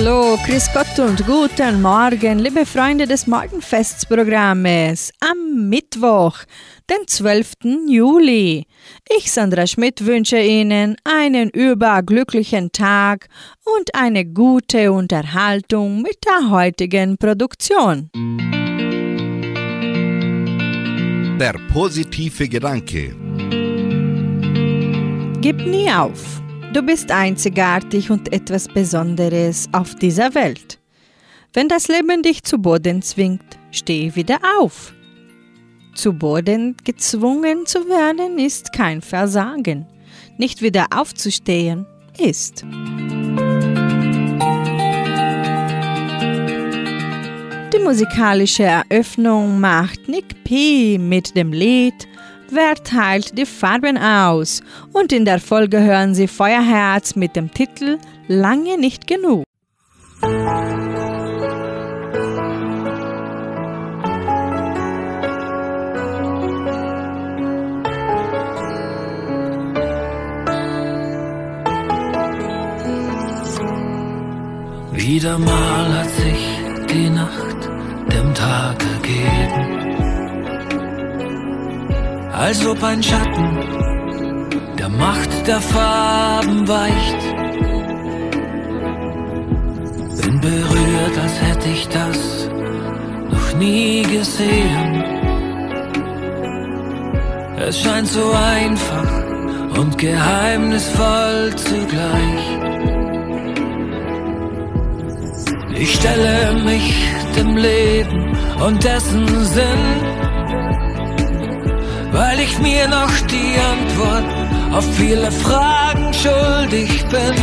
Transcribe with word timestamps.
Hallo, 0.00 0.38
Chris 0.44 0.70
Gott 0.72 0.96
und 1.00 1.26
guten 1.26 1.82
Morgen, 1.82 2.38
liebe 2.38 2.64
Freunde 2.64 3.04
des 3.04 3.26
Morgenfestsprogrammes. 3.26 5.10
Am 5.18 5.68
Mittwoch, 5.68 6.38
den 6.88 7.04
12. 7.04 7.54
Juli. 7.88 8.64
Ich, 9.16 9.32
Sandra 9.32 9.66
Schmidt, 9.66 10.06
wünsche 10.06 10.38
Ihnen 10.38 10.94
einen 11.02 11.50
überglücklichen 11.50 12.70
Tag 12.70 13.26
und 13.76 13.92
eine 13.92 14.24
gute 14.24 14.92
Unterhaltung 14.92 16.00
mit 16.02 16.18
der 16.24 16.48
heutigen 16.48 17.18
Produktion. 17.18 18.08
Der 21.40 21.56
positive 21.72 22.48
Gedanke. 22.48 23.16
Gib 25.40 25.66
nie 25.66 25.90
auf. 25.90 26.40
Du 26.74 26.82
bist 26.82 27.10
einzigartig 27.10 28.10
und 28.10 28.30
etwas 28.30 28.68
Besonderes 28.68 29.68
auf 29.72 29.94
dieser 29.94 30.34
Welt. 30.34 30.78
Wenn 31.54 31.66
das 31.66 31.88
Leben 31.88 32.22
dich 32.22 32.42
zu 32.44 32.58
Boden 32.58 33.00
zwingt, 33.00 33.58
steh 33.70 34.14
wieder 34.14 34.38
auf. 34.60 34.92
Zu 35.94 36.12
Boden 36.12 36.76
gezwungen 36.84 37.64
zu 37.64 37.88
werden 37.88 38.38
ist 38.38 38.74
kein 38.74 39.00
Versagen. 39.00 39.86
Nicht 40.36 40.60
wieder 40.60 40.88
aufzustehen 40.94 41.86
ist. 42.18 42.64
Die 47.72 47.82
musikalische 47.82 48.64
Eröffnung 48.64 49.58
macht 49.58 50.06
Nick 50.06 50.44
P. 50.44 50.98
mit 50.98 51.34
dem 51.34 51.50
Lied 51.50 52.06
Wer 52.50 52.76
teilt 52.76 53.36
die 53.36 53.44
Farben 53.44 53.98
aus? 53.98 54.62
Und 54.92 55.12
in 55.12 55.26
der 55.26 55.38
Folge 55.38 55.82
hören 55.82 56.14
Sie 56.14 56.28
Feuerherz 56.28 57.14
mit 57.14 57.36
dem 57.36 57.52
Titel 57.52 57.98
Lange 58.26 58.78
nicht 58.78 59.06
genug. 59.06 59.44
Wieder 74.92 75.38
mal 75.38 75.98
hat 75.98 76.10
sich 76.10 76.58
die 76.90 77.10
Nacht 77.10 77.68
dem 78.12 78.34
Tag 78.34 78.82
ergeben, 78.82 79.67
als 82.38 82.64
ob 82.64 82.82
ein 82.84 83.02
Schatten 83.02 83.58
der 84.78 84.88
Macht 84.88 85.46
der 85.46 85.60
Farben 85.60 86.68
weicht. 86.68 87.20
Bin 90.22 90.40
berührt, 90.40 91.18
als 91.20 91.42
hätte 91.42 91.68
ich 91.68 91.88
das 91.88 92.48
noch 93.30 93.58
nie 93.58 94.02
gesehen. 94.02 95.04
Es 97.66 97.80
scheint 97.80 98.06
so 98.06 98.30
einfach 98.30 99.10
und 99.76 99.98
geheimnisvoll 99.98 101.54
zugleich. 101.56 102.44
Ich 105.74 105.94
stelle 105.94 106.62
mich 106.64 106.94
dem 107.36 107.56
Leben 107.56 108.36
und 108.64 108.82
dessen 108.82 109.26
Sinn, 109.44 110.27
weil 112.12 112.40
ich 112.40 112.58
mir 112.58 112.88
noch 112.88 113.12
die 113.26 113.54
Antwort 113.72 114.24
auf 114.72 114.84
viele 114.96 115.30
Fragen 115.30 116.12
schuldig 116.14 117.04
bin. 117.06 117.36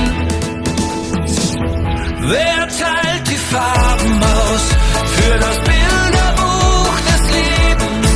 Wer 2.28 2.68
teilt 2.68 3.28
die 3.28 3.42
Farben 3.54 4.24
aus 4.24 4.64
für 5.16 5.38
das 5.40 5.58
Bilderbuch 5.70 6.98
des 7.10 7.24
Lebens? 7.38 8.08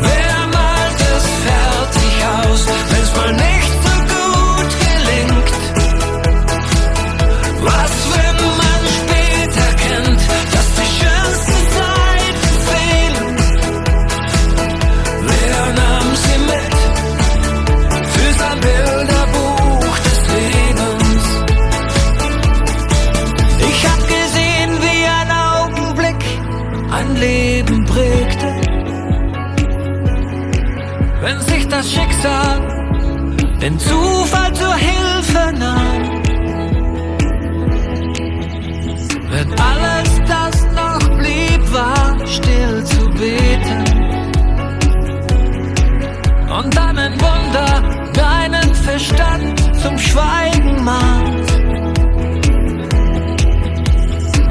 Wer 0.00 0.36
malt 0.56 1.00
es 1.16 1.26
fertig 1.46 2.14
aus, 2.36 2.66
wenn's 2.90 3.16
mal 3.16 3.32
nicht 3.32 3.55
Schicksal 32.26 32.60
den 33.60 33.78
Zufall 33.78 34.52
zur 34.52 34.74
Hilfe 34.74 35.52
nahm. 35.58 36.22
Wenn 39.30 39.50
alles, 39.60 40.10
das 40.26 40.66
noch 40.74 41.18
blieb, 41.18 41.72
war 41.72 42.26
still 42.26 42.84
zu 42.84 43.10
beten. 43.10 43.84
Und 46.58 46.76
dann 46.76 46.98
ein 46.98 47.12
Wunder 47.20 47.82
deinen 48.12 48.74
Verstand 48.74 49.76
zum 49.82 49.98
Schweigen 49.98 50.84
mahnt. 50.84 51.48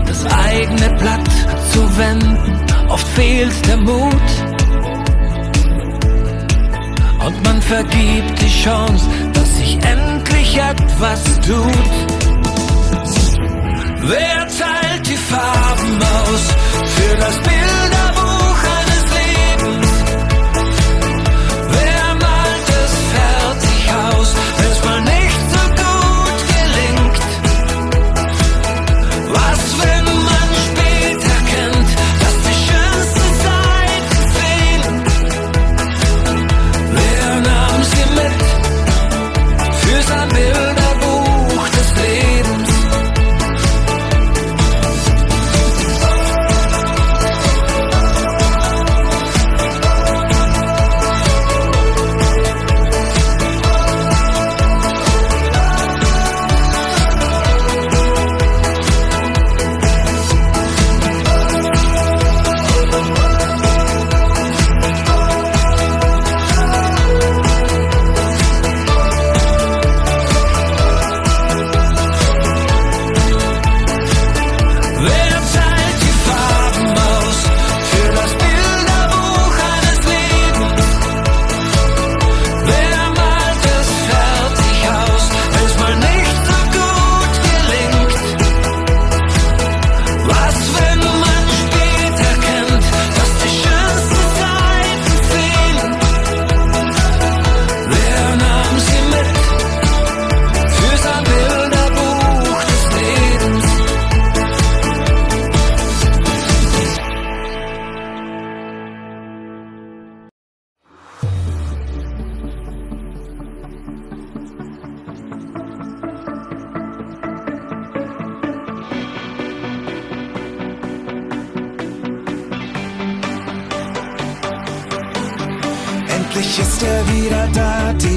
Das 0.08 0.26
eigene 0.26 0.90
Blatt 1.00 1.32
zu 1.72 1.98
wenden, 1.98 2.66
oft 2.90 3.08
fehlt 3.10 3.68
der 3.68 3.78
Mut. 3.78 4.35
Vergibt 7.68 8.42
die 8.42 8.64
Chance, 8.64 9.06
dass 9.34 9.58
sich 9.58 9.74
endlich 9.84 10.56
etwas 10.56 11.24
tut. 11.42 11.94
Wer 14.02 14.48
teilt 14.48 15.08
die 15.08 15.18
Farben 15.18 15.98
aus 15.98 16.44
für 16.96 17.18
das 17.18 17.36
Bilderbuch 17.40 17.75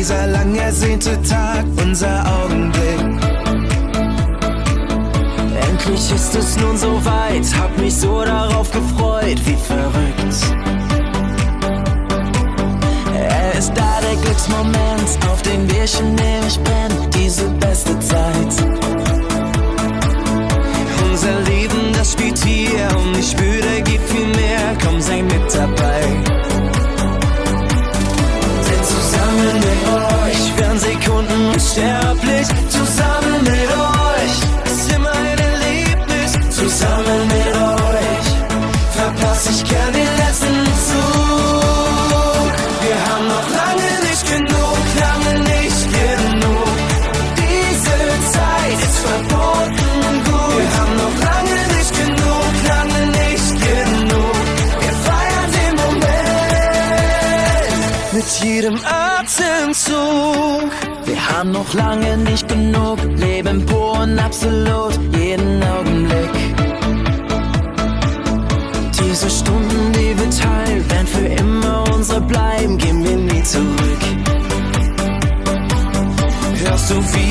dieser 0.09 0.27
lang 0.29 0.55
ersehnte 0.55 1.21
Tag, 1.21 1.67
unser 1.83 2.25
Augenblick. 2.41 3.01
Endlich 5.69 6.13
ist 6.13 6.35
es 6.35 6.57
nun 6.57 6.79
soweit, 6.79 7.45
hab 7.59 7.77
mich 7.77 7.95
so 7.95 8.25
darauf 8.25 8.71
gefreut, 8.71 9.39
wie 9.45 9.57
verrückt. 9.57 10.35
Er 13.15 13.59
ist 13.59 13.73
da, 13.75 14.01
der 14.01 14.17
Glücksmoment, 14.23 15.19
auf 15.31 15.43
den 15.43 15.71
wir 15.71 15.87
schon 15.87 16.17
ewig 16.17 16.59
brennen, 16.65 17.11
diese 17.15 17.45
beste 17.61 17.99
Zeit. 17.99 18.88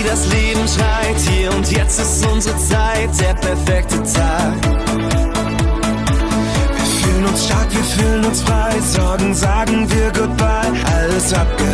das 0.07 0.25
Leben 0.27 0.67
schreit. 0.67 1.17
Hier 1.29 1.51
und 1.53 1.69
jetzt 1.71 1.99
ist 1.99 2.25
unsere 2.25 2.57
Zeit, 2.57 3.09
der 3.19 3.33
perfekte 3.35 4.01
Tag. 4.03 4.53
Wir 6.75 6.85
fühlen 7.01 7.25
uns 7.25 7.45
stark, 7.45 7.67
wir 7.71 7.83
fühlen 7.83 8.25
uns 8.25 8.41
frei. 8.41 8.79
Sorgen 8.81 9.35
sagen 9.35 9.89
wir 9.91 10.11
Goodbye, 10.11 10.71
alles 10.85 11.33
abgehört. 11.33 11.66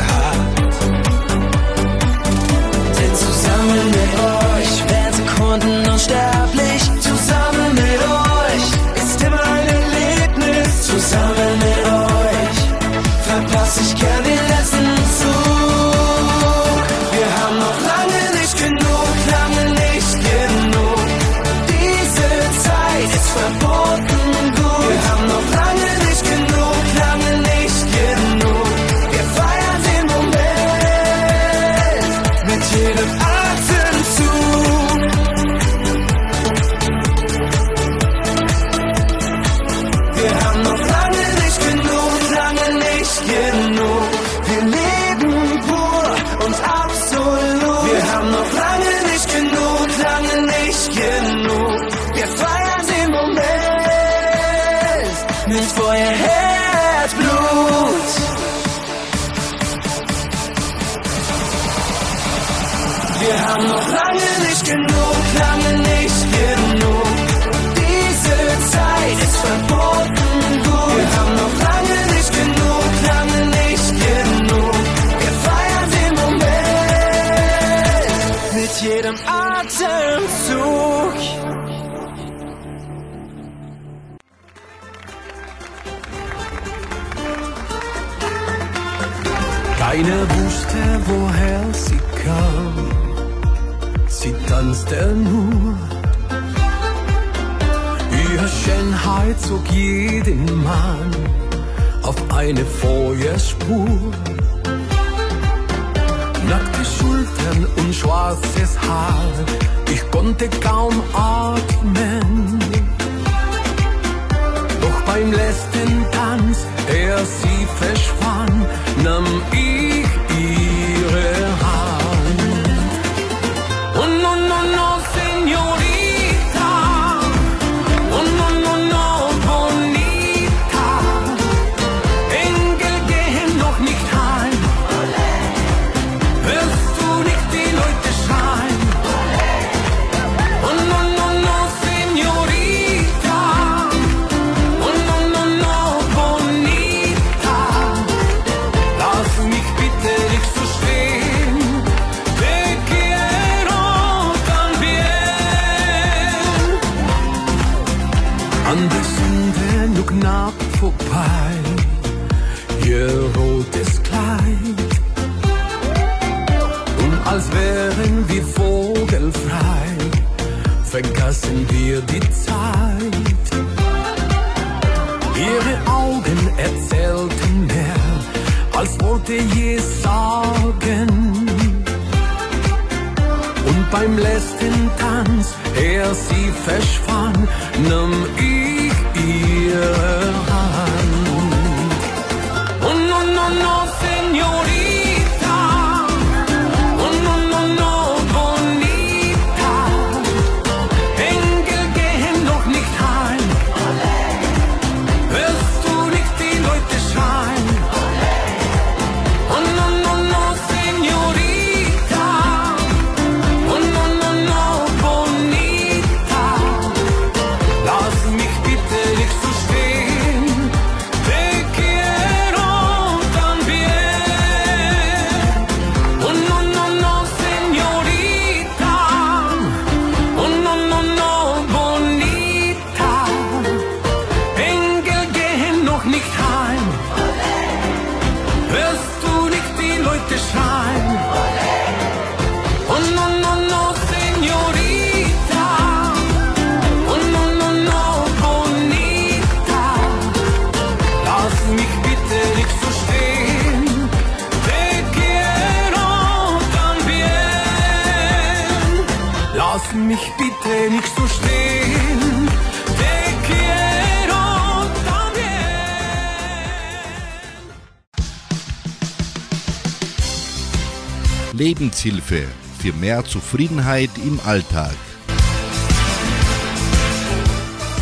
Lebenshilfe 271.74 272.48
für 272.78 272.94
mehr 272.94 273.26
Zufriedenheit 273.26 274.12
im 274.24 274.40
Alltag. 274.46 274.94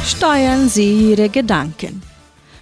Steuern 0.06 0.68
Sie 0.68 1.12
Ihre 1.12 1.30
Gedanken. 1.30 2.02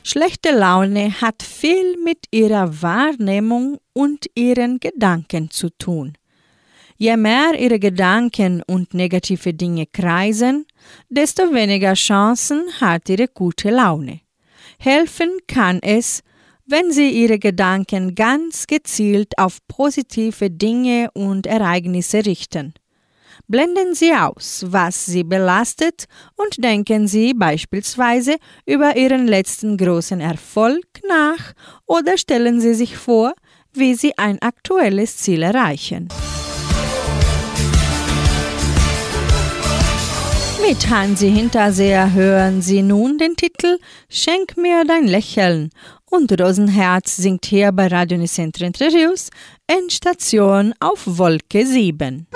Schlechte 0.04 0.51
Laune 0.51 1.20
hat 1.20 1.42
viel 1.42 1.98
mit 2.04 2.20
Ihrer 2.30 2.84
Wahrnehmung 2.84 3.80
und 3.94 4.28
Ihren 4.36 4.80
Gedanken 4.80 5.50
zu 5.50 5.70
tun. 5.72 6.13
Je 6.98 7.18
mehr 7.18 7.60
Ihre 7.60 7.80
Gedanken 7.80 8.62
und 8.68 8.94
negative 8.94 9.56
Dinge 9.56 9.88
kreisen, 9.88 10.68
desto 11.10 11.51
weniger 11.51 11.96
Chancen 11.96 12.66
hat 12.82 13.10
Ihre 13.10 13.30
gute 13.30 13.72
Laune. 13.72 14.20
Helfen 14.78 15.32
kann 15.48 15.80
es, 15.82 16.22
wenn 16.70 16.92
Sie 16.92 17.10
Ihre 17.10 17.40
Gedanken 17.40 18.14
ganz 18.14 18.68
gezielt 18.68 19.38
auf 19.40 19.58
positive 19.68 20.52
Dinge 20.52 21.10
und 21.14 21.48
Ereignisse 21.48 22.26
richten. 22.26 22.74
Blenden 23.48 23.96
Sie 23.96 24.14
aus, 24.14 24.66
was 24.68 25.06
Sie 25.08 25.24
belastet 25.24 26.06
und 26.36 26.64
denken 26.64 27.08
Sie 27.08 27.34
beispielsweise 27.34 28.36
über 28.68 28.96
Ihren 28.96 29.28
letzten 29.28 29.78
großen 29.78 30.22
Erfolg 30.22 30.86
nach 31.08 31.54
oder 31.88 32.18
stellen 32.18 32.62
Sie 32.62 32.76
sich 32.76 32.98
vor, 32.98 33.34
wie 33.74 33.96
Sie 33.96 34.16
ein 34.18 34.40
aktuelles 34.42 35.18
Ziel 35.18 35.42
erreichen. 35.42 36.10
Mit 40.68 40.88
Hansi 40.88 41.32
Hinterseher 41.32 42.14
hören 42.14 42.62
Sie 42.62 42.84
nun 42.84 43.18
den 43.18 43.36
Titel 43.36 43.80
Schenk 44.08 44.56
mir 44.56 44.84
dein 44.86 45.08
Lächeln 45.08 45.72
und 46.10 46.32
Rosenherz 46.39 47.18
singt 47.18 47.46
hier 47.46 47.72
bei 47.72 47.88
Radio 47.88 48.18
Nicentro 48.18 48.66
Entre 48.66 48.88
Rios 48.88 49.30
Endstation 49.68 50.74
auf 50.80 51.04
Wolke 51.06 51.66
7. 51.66 52.28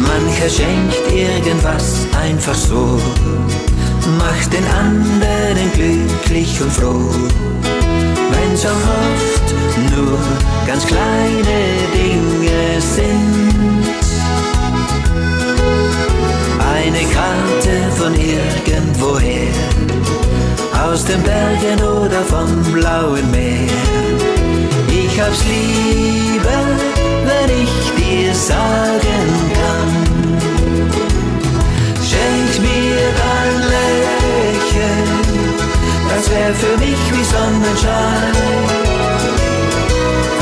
Mancher 0.00 0.48
schenkt 0.48 1.12
irgendwas 1.12 2.06
einfach 2.18 2.54
so, 2.54 3.00
macht 4.18 4.52
den 4.52 4.64
anderen 4.66 5.72
glücklich 5.72 6.60
und 6.62 6.72
froh. 6.72 7.10
Wenn's 8.30 8.64
auch 8.64 8.70
oft 8.70 9.94
nur 9.94 10.18
ganz 10.66 10.86
kleine 10.86 11.07
den 21.08 21.22
Bergen 21.22 21.80
oder 21.82 22.22
vom 22.22 22.62
blauen 22.72 23.30
Meer. 23.30 23.72
Ich 24.90 25.20
hab's 25.20 25.42
lieber, 25.44 26.60
wenn 27.28 27.50
ich 27.62 27.74
dir 27.96 28.34
sagen 28.34 29.26
kann. 29.56 29.90
Schenk 32.08 32.52
mir 32.60 33.00
dein 33.22 33.56
Lächeln, 33.74 35.08
das 36.10 36.30
wär 36.30 36.54
für 36.54 36.76
mich 36.78 37.02
wie 37.12 37.24
Sonnenschein. 37.24 38.34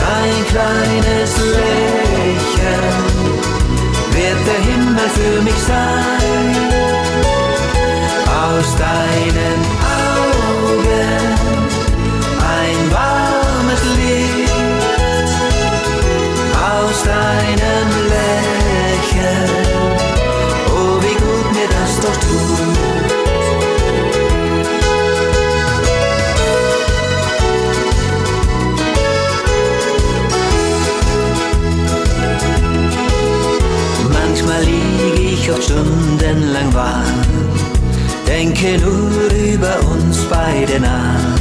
Dein 0.02 0.36
kleines 0.52 1.32
Lächeln 1.56 2.96
wird 4.14 4.40
der 4.48 4.60
Himmel 4.68 5.08
für 5.14 5.42
mich 5.42 5.60
sein. 5.66 5.95
Denke 38.66 38.84
nur 38.84 39.30
über 39.32 39.78
uns 39.90 40.24
beide 40.30 40.80
nach. 40.80 41.40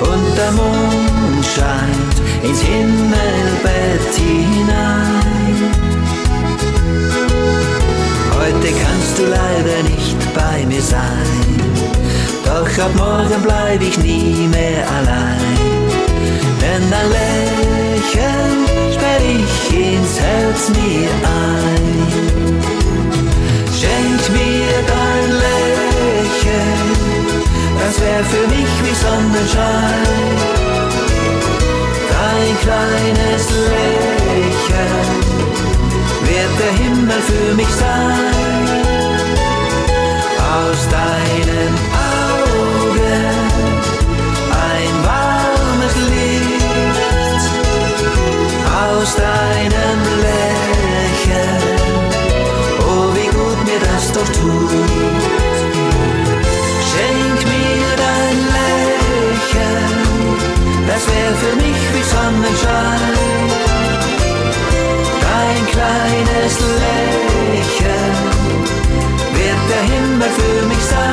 Und 0.00 0.36
der 0.36 0.52
Mond 0.52 1.44
scheint 1.44 2.44
ins 2.48 2.60
Himmelbett 2.60 4.14
hinein. 4.16 5.72
Heute 8.34 8.68
kannst 8.82 9.18
du 9.18 9.24
leider 9.26 9.82
nicht 9.82 10.16
bei 10.34 10.64
mir 10.66 10.82
sein, 10.82 11.60
doch 12.44 12.84
ab 12.84 12.94
morgen 12.96 13.42
bleib 13.42 13.82
ich 13.82 13.98
nie 13.98 14.48
mehr 14.48 14.84
allein. 14.98 15.56
Denn 16.60 16.90
dein 16.90 17.08
Lächeln 17.10 18.58
sperr 18.92 19.20
ich 19.20 19.76
ins 19.76 20.20
Herz 20.20 20.68
mir 20.70 21.10
ein. 21.24 22.30
Schenk 23.78 24.30
mir 24.32 24.72
dein 24.86 25.30
Lächeln, 25.30 25.69
das 27.80 28.00
wär 28.00 28.24
für 28.24 28.46
mich 28.48 28.72
wie 28.84 28.94
Sonnenschein. 28.94 30.30
Dein 32.14 32.52
kleines 32.64 33.44
Lächeln 33.72 35.20
wird 36.28 36.52
der 36.62 36.72
Himmel 36.84 37.20
für 37.30 37.54
mich 37.54 37.68
sein. 37.68 38.68
Aus 40.38 40.88
deinen 40.88 41.74
Augen 41.94 41.99
Dein 65.20 65.66
kleines 65.70 66.54
Lächeln 66.82 68.16
wird 69.34 69.62
der 69.70 69.82
Himmel 69.82 70.28
für 70.30 70.66
mich 70.66 70.84
sein. 70.84 71.09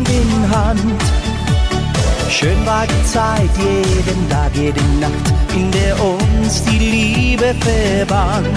Hand 0.00 0.08
in 0.08 0.48
Hand. 0.50 1.02
Schön 2.30 2.64
war 2.64 2.86
die 2.86 3.04
Zeit, 3.06 3.50
jeden 3.58 4.30
Tag, 4.30 4.54
jede 4.54 4.80
Nacht, 4.98 5.34
in 5.54 5.70
der 5.70 6.02
uns 6.02 6.64
die 6.64 6.78
Liebe 6.78 7.54
verband. 7.60 8.48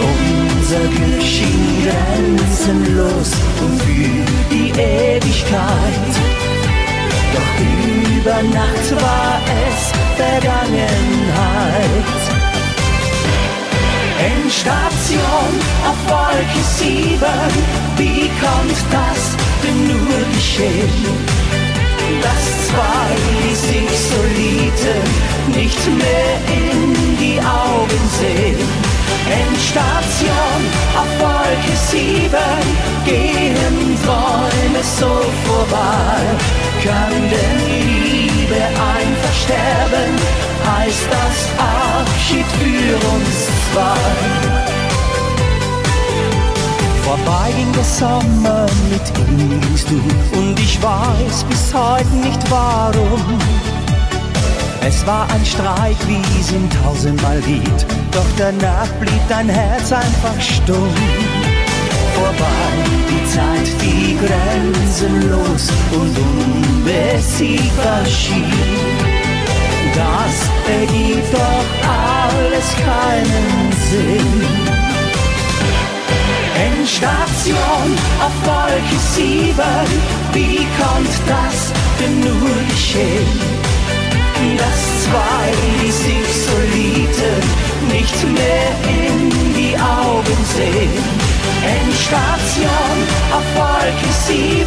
Unser 0.00 0.86
Glück 0.94 1.22
schien 1.22 1.84
grenzenlos 1.84 3.32
und 3.62 3.82
für 3.82 4.24
die 4.50 4.70
Ewigkeit. 4.70 6.12
Doch 7.34 7.54
über 8.18 8.42
Nacht 8.42 8.90
war 9.00 9.40
es 9.66 9.78
Vergangenheit. 10.16 12.23
Endstation 14.24 15.50
auf 15.84 15.98
Wolke 16.08 16.62
7, 16.78 17.20
wie 17.96 18.30
kommt 18.40 18.80
das 18.90 19.36
denn 19.62 19.86
nur 19.86 20.18
geschehen? 20.32 21.44
dass 22.22 22.68
zwei, 22.68 23.54
sich 23.54 23.90
so 24.08 24.20
liebten, 24.40 25.04
nicht 25.54 25.86
mehr 26.00 26.34
in 26.48 27.16
die 27.18 27.38
Augen 27.40 28.02
sehen. 28.18 28.68
Endstation 29.42 30.60
auf 31.00 31.10
Wolke 31.20 31.76
7 31.90 32.30
gehen 33.04 33.98
Träume 34.04 34.82
so 34.98 35.12
vorbei. 35.46 36.20
Kann 36.82 37.12
denn 37.12 37.58
Liebe 38.04 38.62
einfach 38.94 39.34
sterben? 39.44 40.10
Heißt 40.76 41.08
das 41.10 41.38
Abschied 41.58 42.46
für 42.58 42.94
uns 43.14 43.53
zwei? 43.74 43.96
Vorbei 47.02 47.52
ging 47.56 47.72
der 47.72 47.84
Sommer, 47.84 48.66
mit 48.90 49.06
ihm 49.18 49.60
gingst 49.60 49.88
du 49.90 50.38
und 50.38 50.58
ich 50.58 50.82
weiß 50.82 51.44
bis 51.48 51.74
heute 51.74 52.14
nicht 52.22 52.40
warum. 52.50 53.38
Es 54.86 55.06
war 55.06 55.26
ein 55.30 55.44
Streik, 55.44 55.96
wie 56.06 56.22
es 56.40 56.52
ihm 56.52 56.68
tausendmal 56.82 57.40
gibt, 57.40 57.86
doch 58.12 58.26
danach 58.36 58.88
blieb 59.00 59.22
dein 59.28 59.48
Herz 59.48 59.92
einfach 59.92 60.40
stumm. 60.40 60.94
Vorbei 62.14 62.74
die 63.10 63.24
Zeit, 63.30 63.68
die 63.82 64.16
grenzenlos 64.24 65.70
und 65.92 66.16
unbesiegbar 66.84 68.04
schien. 68.06 68.93
Das 69.94 70.50
ergibt 70.66 71.32
doch 71.32 71.66
alles 71.88 72.66
keinen 72.84 73.72
Sinn. 73.90 74.74
Endstation 76.56 77.88
auf 78.20 78.34
Wolke 78.44 78.98
7. 79.14 79.54
Wie 80.32 80.66
kommt 80.78 81.14
das 81.28 81.72
denn 82.00 82.20
nur 82.20 82.56
geschehen? 82.70 83.54
Dass 84.58 85.04
zwei, 85.04 85.52
die 85.80 85.90
sich 85.90 86.28
so 86.44 86.54
nicht 87.92 88.24
mehr 88.24 88.70
in 88.88 89.30
die 89.54 89.76
Augen 89.76 90.38
sehen. 90.56 91.24
Endstation 91.64 92.96
auf 93.32 93.46
Wolke 93.54 94.12
7. 94.26 94.66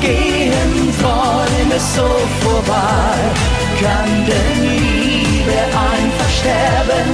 Gehen 0.00 0.94
Träume 1.00 1.80
so 1.94 2.08
vorbei. 2.40 3.63
Kann 3.84 4.08
Liebe 4.62 5.58
einfach 5.92 6.30
sterben? 6.40 7.06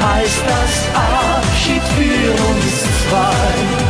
Heißt 0.00 0.42
das 0.54 0.74
Abschied 0.96 1.84
für 1.96 2.30
uns 2.48 2.74
zwei. 3.04 3.84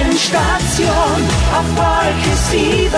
Endstation 0.00 1.20
auf 1.56 1.68
Wolke 1.80 2.34
7, 2.50 2.90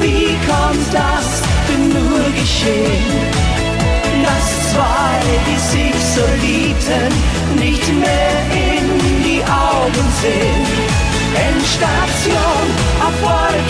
wie 0.00 0.32
kommt 0.48 0.88
das 0.90 1.42
denn 1.68 1.88
nur 1.88 2.24
geschehen? 2.32 3.12
Dass 4.24 4.72
zwei, 4.72 5.20
die 5.46 5.60
sich 5.60 5.98
so 6.14 6.24
liebten, 6.40 7.12
nicht 7.58 7.86
mehr 7.92 8.36
in 8.52 9.22
die 9.22 9.42
Augen 9.44 10.06
sehen. 10.22 10.64
Endstation 11.34 12.66
auf 13.06 13.16
Wolke 13.22 13.69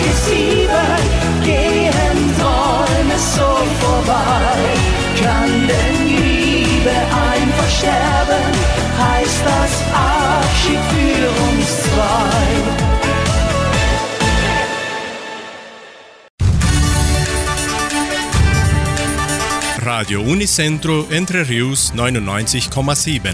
Radio 20.11 20.29
Unicentro 20.29 21.07
Entre 21.09 21.47
Rius 21.47 21.93
99,7. 21.93 23.33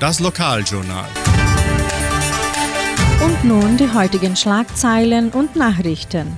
Das 0.00 0.18
Lokaljournal. 0.18 1.08
Und 3.24 3.44
nun 3.44 3.76
die 3.76 3.88
heutigen 3.88 4.34
Schlagzeilen 4.34 5.30
und 5.30 5.54
Nachrichten. 5.54 6.36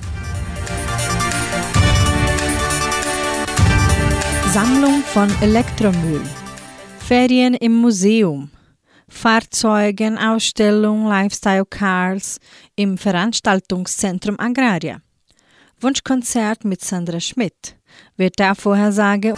Sammlung 4.53 5.01
von 5.01 5.31
Elektromüll. 5.41 6.21
Ferien 6.99 7.55
im 7.55 7.73
Museum. 7.73 8.51
Fahrzeugenausstellung 9.09 11.07
Lifestyle 11.07 11.65
Cars 11.65 12.37
im 12.75 12.99
Veranstaltungszentrum 12.99 14.39
Agraria. 14.39 15.01
Wunschkonzert 15.79 16.65
mit 16.65 16.81
Sandra 16.81 17.19
Schmidt. 17.19 17.80
Wird 18.17 18.39
da 18.39 18.55
Vorhersage. 18.55 19.33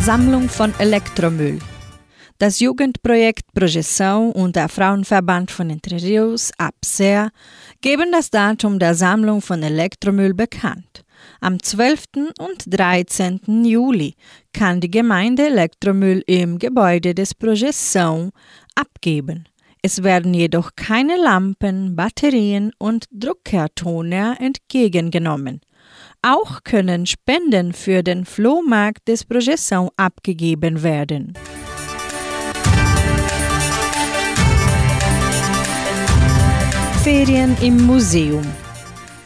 Sammlung 0.00 0.48
von 0.48 0.72
Elektromüll. 0.78 1.58
Das 2.38 2.60
Jugendprojekt 2.60 3.46
Projeção 3.54 4.30
und 4.30 4.56
der 4.56 4.68
Frauenverband 4.68 5.50
von 5.50 5.70
Entre 5.70 5.96
Rios, 5.96 6.52
APSEA, 6.58 7.30
geben 7.80 8.12
das 8.12 8.30
Datum 8.30 8.78
der 8.78 8.94
Sammlung 8.94 9.40
von 9.40 9.62
Elektromüll 9.62 10.34
bekannt. 10.34 11.04
Am 11.40 11.62
12. 11.62 12.34
und 12.38 12.64
13. 12.66 13.64
Juli 13.64 14.14
kann 14.52 14.80
die 14.80 14.90
Gemeinde 14.90 15.46
Elektromüll 15.46 16.22
im 16.26 16.58
Gebäude 16.58 17.14
des 17.14 17.34
Projeção 17.34 18.30
abgeben. 18.74 19.48
Es 19.88 20.02
werden 20.02 20.34
jedoch 20.34 20.70
keine 20.74 21.16
Lampen, 21.16 21.94
Batterien 21.94 22.72
und 22.76 23.04
Druckertoner 23.12 24.36
entgegengenommen. 24.40 25.60
Auch 26.22 26.64
können 26.64 27.06
Spenden 27.06 27.72
für 27.72 28.02
den 28.02 28.24
Flohmarkt 28.24 29.06
des 29.06 29.24
Projeção 29.24 29.90
abgegeben 29.96 30.82
werden. 30.82 31.34
Ferien 37.04 37.56
im 37.62 37.86
Museum 37.86 38.42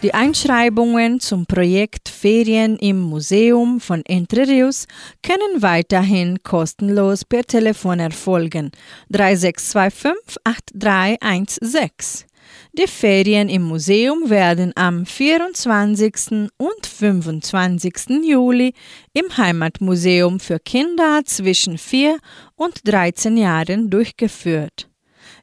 die 0.03 0.15
Einschreibungen 0.15 1.21
zum 1.21 1.45
Projekt 1.45 2.09
Ferien 2.09 2.77
im 2.77 3.01
Museum 3.01 3.81
von 3.81 4.03
Entre 4.07 4.49
Rios 4.49 4.87
können 5.23 5.63
weiterhin 5.63 6.43
kostenlos 6.43 7.25
per 7.25 7.45
Telefon 7.45 8.01
erfolgen 8.01 8.71
3625 9.11 10.39
8316. 10.45 12.27
Die 12.73 12.87
Ferien 12.87 13.49
im 13.49 13.63
Museum 13.63 14.31
werden 14.31 14.73
am 14.75 15.05
24. 15.05 16.51
und 16.57 16.87
25. 16.87 18.25
Juli 18.25 18.75
im 19.13 19.37
Heimatmuseum 19.37 20.41
für 20.41 20.59
Kinder 20.59 21.23
zwischen 21.25 21.79
4 21.79 22.19
und 22.57 22.81
13 22.85 23.37
Jahren 23.37 23.91
durchgeführt. 23.91 24.90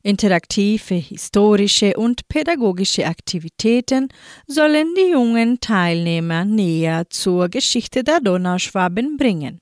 Interaktive, 0.08 0.96
historische 0.96 1.98
und 1.98 2.30
pädagogische 2.30 3.06
Aktivitäten 3.06 4.08
sollen 4.48 4.94
die 4.96 5.12
jungen 5.12 5.60
Teilnehmer 5.60 6.46
näher 6.46 7.10
zur 7.10 7.50
Geschichte 7.50 8.06
der 8.06 8.22
Donauschwaben 8.22 9.18
bringen. 9.18 9.60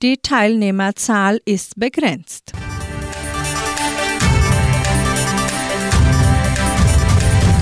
Die 0.00 0.18
Teilnehmerzahl 0.18 1.40
ist 1.44 1.74
begrenzt. 1.76 2.52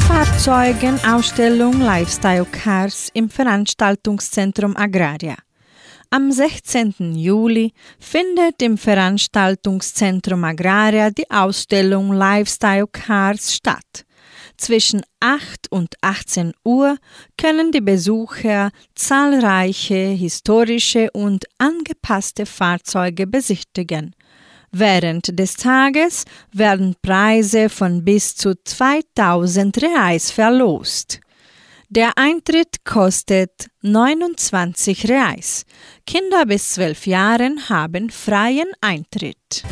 Fahrzeugenausstellung 0.07 1.81
Lifestyle 1.81 2.45
Cars 2.45 3.09
im 3.15 3.31
Veranstaltungszentrum 3.31 4.77
Agraria. 4.77 5.37
Am 6.15 6.31
16. 6.31 7.15
Juli 7.15 7.73
findet 7.99 8.61
im 8.61 8.77
Veranstaltungszentrum 8.77 10.45
Agraria 10.45 11.09
die 11.09 11.31
Ausstellung 11.31 12.13
Lifestyle 12.13 12.87
Cars 12.87 13.55
statt. 13.55 14.05
Zwischen 14.59 15.01
8 15.21 15.73
und 15.73 15.95
18 16.03 16.53
Uhr 16.67 16.99
können 17.39 17.73
die 17.73 17.81
Besucher 17.81 18.73
zahlreiche 18.95 20.09
historische 20.09 21.11
und 21.13 21.47
angepasste 21.57 22.45
Fahrzeuge 22.45 23.27
besichtigen. 23.27 24.15
Während 24.71 25.39
des 25.39 25.55
Tages 25.55 26.27
werden 26.53 26.95
Preise 27.01 27.71
von 27.71 28.05
bis 28.05 28.37
zu 28.37 28.53
2000 28.63 29.81
Reais 29.81 30.31
verlost. 30.31 31.22
Der 31.95 32.17
Eintritt 32.17 32.87
kostet 32.87 33.69
29 33.83 35.11
Reais. 35.11 35.67
Kinder 36.07 36.47
bis 36.47 36.71
12 36.71 37.07
Jahren 37.07 37.69
haben 37.69 38.09
freien 38.09 38.69
Eintritt. 38.81 39.63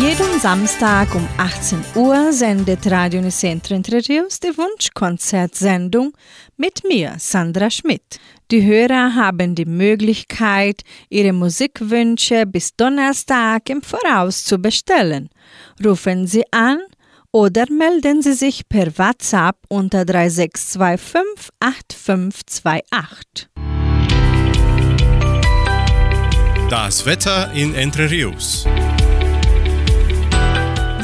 Jeden 0.00 0.40
Samstag 0.40 1.14
um 1.14 1.28
18 1.38 1.84
Uhr 1.94 2.32
sendet 2.32 2.90
Radio 2.90 3.20
Unicentro 3.20 3.76
Entre 3.76 4.02
die 4.02 4.18
Wunschkonzertsendung 4.58 6.14
mit 6.56 6.82
mir, 6.82 7.14
Sandra 7.18 7.70
Schmidt. 7.70 8.18
Die 8.50 8.66
Hörer 8.66 9.14
haben 9.14 9.54
die 9.54 9.66
Möglichkeit, 9.66 10.82
ihre 11.08 11.32
Musikwünsche 11.32 12.44
bis 12.44 12.74
Donnerstag 12.74 13.70
im 13.70 13.82
Voraus 13.82 14.42
zu 14.42 14.58
bestellen. 14.58 15.30
Rufen 15.84 16.26
Sie 16.26 16.42
an 16.50 16.80
oder 17.32 17.64
melden 17.70 18.22
Sie 18.22 18.34
sich 18.34 18.68
per 18.68 18.96
WhatsApp 18.98 19.56
unter 19.68 20.04
3625 20.04 21.48
8528. 21.60 23.48
Das 26.68 27.04
Wetter 27.04 27.52
in 27.52 27.74
Entre 27.74 28.10
Rios. 28.10 28.64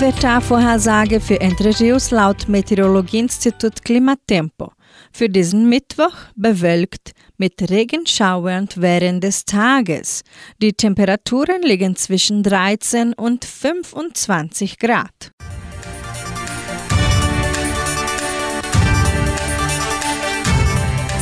Wettervorhersage 0.00 1.20
für 1.20 1.40
Entre 1.40 1.78
Rios 1.80 2.10
laut 2.10 2.48
Meteorologieinstitut 2.48 3.84
Klimatempo. 3.84 4.72
Für 5.12 5.28
diesen 5.28 5.68
Mittwoch 5.68 6.14
bewölkt 6.36 7.12
mit 7.36 7.70
Regenschauern 7.70 8.68
während 8.76 9.24
des 9.24 9.44
Tages. 9.44 10.22
Die 10.62 10.72
Temperaturen 10.72 11.62
liegen 11.62 11.96
zwischen 11.96 12.42
13 12.42 13.14
und 13.14 13.44
25 13.44 14.78
Grad. 14.78 15.32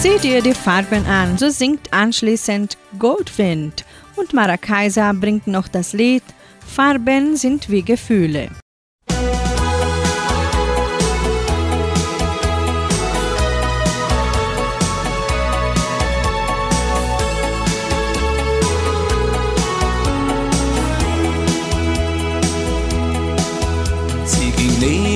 Sieh 0.06 0.20
dir 0.20 0.40
die 0.40 0.54
Farben 0.54 1.04
an, 1.06 1.36
so 1.36 1.48
singt 1.50 1.92
anschließend 1.92 2.78
Goldwind 2.96 3.84
und 4.14 4.32
Mara 4.34 4.56
Kaiser 4.56 5.12
bringt 5.12 5.48
noch 5.48 5.66
das 5.66 5.94
Lied 5.94 6.22
Farben 6.64 7.36
sind 7.36 7.68
wie 7.70 7.82
Gefühle. 7.82 8.50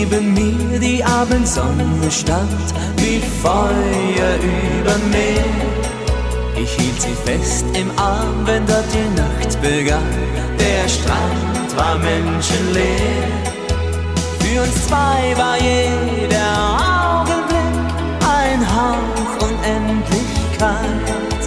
Neben 0.00 0.34
mir, 0.34 0.78
die 0.78 1.04
Abendsonne 1.04 2.10
stand 2.10 2.74
wie 2.96 3.20
Feuer 3.42 4.32
über 4.78 4.96
Meer. 5.10 5.44
Ich 6.56 6.70
hielt 6.72 7.00
sie 7.00 7.16
fest 7.24 7.64
im 7.74 7.90
Arm, 7.98 8.46
wenn 8.46 8.66
dort 8.66 8.86
die 8.92 9.10
Nacht 9.20 9.60
begann. 9.60 10.14
Der 10.58 10.88
Strand 10.88 11.68
war 11.76 11.96
menschenleer. 11.98 13.28
Für 14.40 14.62
uns 14.62 14.86
zwei 14.86 15.34
war 15.36 15.56
jeder 15.58 16.50
Augenblick 17.20 17.76
ein 18.40 18.60
Hauch 18.76 19.48
Unendlichkeit. 19.48 21.42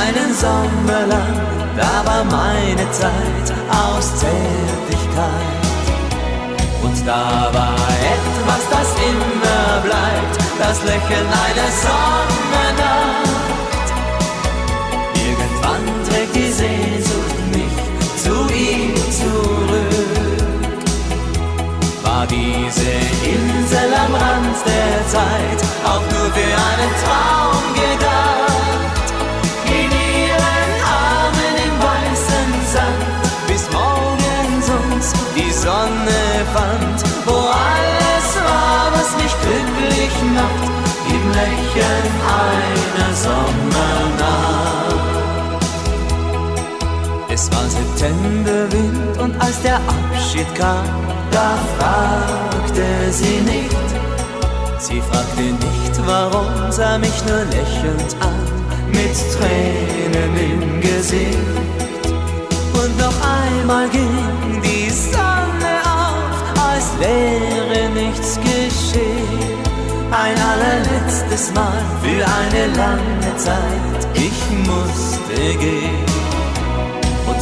Einen 0.00 0.30
Sommer 0.34 1.06
lang, 1.06 1.40
da 1.76 1.94
war 2.08 2.24
meine 2.24 2.90
Zeit 2.92 3.48
aus 3.70 4.06
Zärtlichkeit. 4.16 5.59
Und 6.82 7.06
da 7.06 7.50
war 7.52 7.74
etwas, 8.16 8.62
das 8.70 8.88
immer 9.10 9.80
bleibt, 9.82 10.36
das 10.58 10.82
Lächeln 10.84 11.26
einer 11.26 11.70
Sommernacht. 11.84 13.30
Irgendwann 15.14 15.84
trägt 16.08 16.34
die 16.34 16.50
Sehnsucht 16.50 17.38
mich 17.52 17.76
zu 18.22 18.34
ihm 18.52 18.94
zurück. 19.10 20.00
War 22.02 22.26
diese 22.26 22.90
Insel 23.24 23.94
am 24.04 24.14
Rand 24.14 24.56
der 24.64 25.08
Zeit 25.08 25.60
auch 25.84 26.04
nur 26.12 26.30
für 26.32 26.52
einen 26.68 26.92
Traum 27.04 27.59
der 49.64 49.76
Abschied 49.76 50.46
kam, 50.54 50.84
da 51.30 51.58
fragte 51.76 52.86
sie 53.10 53.40
nicht. 53.40 53.88
Sie 54.78 55.00
fragte 55.00 55.42
nicht, 55.42 56.06
warum, 56.06 56.70
sah 56.70 56.98
mich 56.98 57.22
nur 57.26 57.44
lächelnd 57.56 58.16
an, 58.20 58.40
mit 58.88 59.14
Tränen 59.34 60.34
im 60.50 60.80
Gesicht. 60.80 61.38
Und 62.72 62.98
noch 62.98 63.18
einmal 63.38 63.88
ging 63.90 64.62
die 64.62 64.90
Sonne 64.90 65.74
auf, 65.84 66.64
als 66.72 66.86
wäre 66.98 67.90
nichts 67.90 68.38
geschehen. 68.40 69.60
Ein 70.10 70.36
allerletztes 70.52 71.52
Mal 71.54 71.82
für 72.02 72.24
eine 72.24 72.66
lange 72.76 73.36
Zeit, 73.36 74.08
ich 74.14 74.66
musste 74.66 75.58
gehen. 75.58 76.19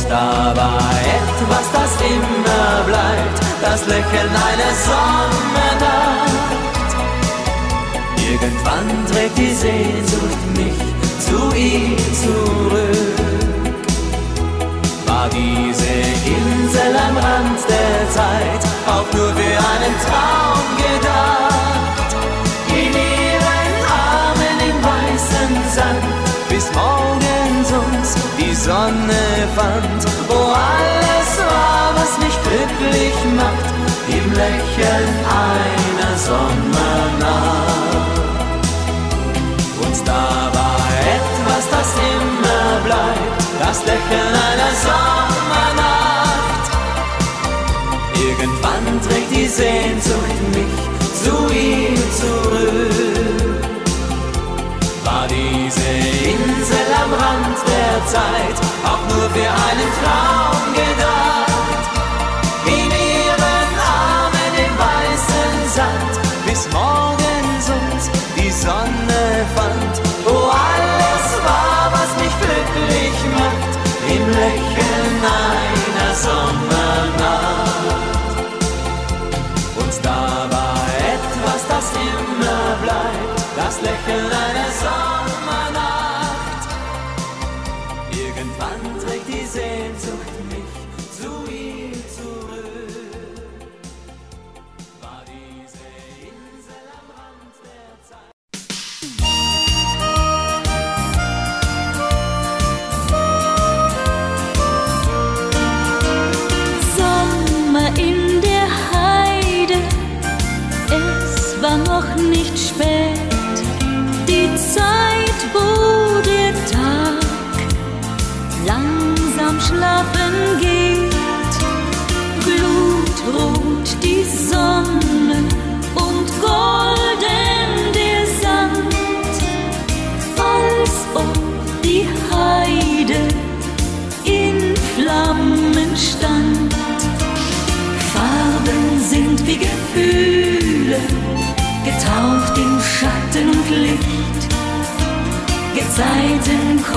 Da 0.09 0.55
war 0.57 0.91
etwas, 1.19 1.67
das 1.73 2.01
immer 2.01 2.85
bleibt, 2.87 3.39
das 3.61 3.87
Lächeln 3.87 4.31
einer 4.31 4.75
Sommernacht. 4.87 6.49
Irgendwann 8.17 9.07
trägt 9.13 9.37
die 9.37 9.53
Sehnsucht 9.53 10.43
mich 10.57 10.79
zu 11.27 11.55
ihm 11.55 11.97
zurück. 12.15 13.19
War 15.07 15.29
diese 15.29 15.93
Insel 16.25 16.97
am 16.97 17.17
Rand 17.17 17.59
der 17.69 18.11
Zeit 18.11 18.63
auch 18.87 19.13
nur 19.15 19.29
für 19.35 19.59
einen 19.59 19.95
Traum 20.07 20.65
gedacht? 20.77 21.58
Die 28.49 28.55
Sonne 28.55 29.25
fand, 29.55 30.01
wo 30.29 30.41
alles 30.53 31.31
war, 31.53 31.93
was 31.99 32.13
mich 32.19 32.37
glücklich 32.47 33.17
macht, 33.37 33.69
im 34.09 34.27
Lächeln 34.33 35.11
einer 35.53 36.15
Sommernacht. 36.17 37.39
Und 39.85 39.97
da 40.07 40.51
war 40.59 40.87
etwas, 41.17 41.65
das 41.75 41.89
immer 42.15 42.69
bleibt, 42.87 43.41
das 43.61 43.79
Lächeln 43.85 44.35
einer 44.49 44.75
Sommernacht. 44.87 46.67
Irgendwann 48.15 48.87
trägt 49.07 49.31
die 49.31 49.49
Sehnsucht 49.49 50.39
mich 50.55 50.79
zu 51.23 51.35
ihm 51.53 51.97
zurück. 52.21 53.28
War 55.09 55.27
diese 55.27 55.89
Insel 56.35 56.89
am 57.03 57.11
Rand 57.15 57.59
der 57.73 57.95
Zeit. 58.13 58.59
Auch 58.85 59.05
nur 59.11 59.27
für 59.31 59.51
einen 59.67 59.91
Traum 60.01 60.65
gedacht? 60.81 61.83
In 62.67 62.91
ihren 63.17 63.71
Armen 64.05 64.53
im 64.67 64.75
weißen 64.87 65.57
Sand, 65.77 66.13
bis 66.45 66.69
morgens 66.71 67.65
uns 67.81 68.03
die 68.37 68.51
Sonne 68.51 69.23
fand, 69.57 69.95
wo 70.27 70.37
alles 70.69 71.27
war, 71.49 71.91
was 71.97 72.11
mich 72.23 72.35
glücklich 72.45 73.17
macht, 73.41 73.73
im 74.15 74.25
Lächeln 74.41 75.17
einer 75.25 76.15
Sommernacht. 76.27 77.49
Und 79.81 79.95
da 80.03 80.21
war 80.55 80.81
etwas, 81.17 81.61
das 81.73 81.87
immer 81.97 82.63
bleibt, 82.83 83.39
das 83.57 83.81
Lächeln 83.81 84.27
einer 84.27 84.58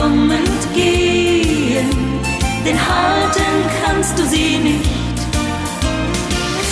Und 0.04 0.74
gehen, 0.74 1.90
denn 2.66 2.76
halten 2.76 3.54
kannst 3.84 4.18
du 4.18 4.26
sie 4.26 4.58
nicht. 4.58 4.90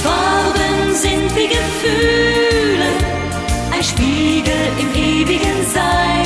Farben 0.04 0.96
sind 0.96 1.36
wie 1.36 1.48
Gefühle, 1.48 2.90
ein 3.72 3.84
Spiegel 3.84 4.64
im 4.80 4.90
ewigen 4.96 5.60
Sein. 5.72 6.26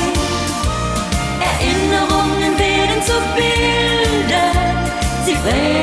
Erinnerungen 1.51 2.57
werden 2.57 2.99
zu 3.05 3.15
Bildern, 3.35 4.77
sie 5.25 5.35
prägen 5.43 5.82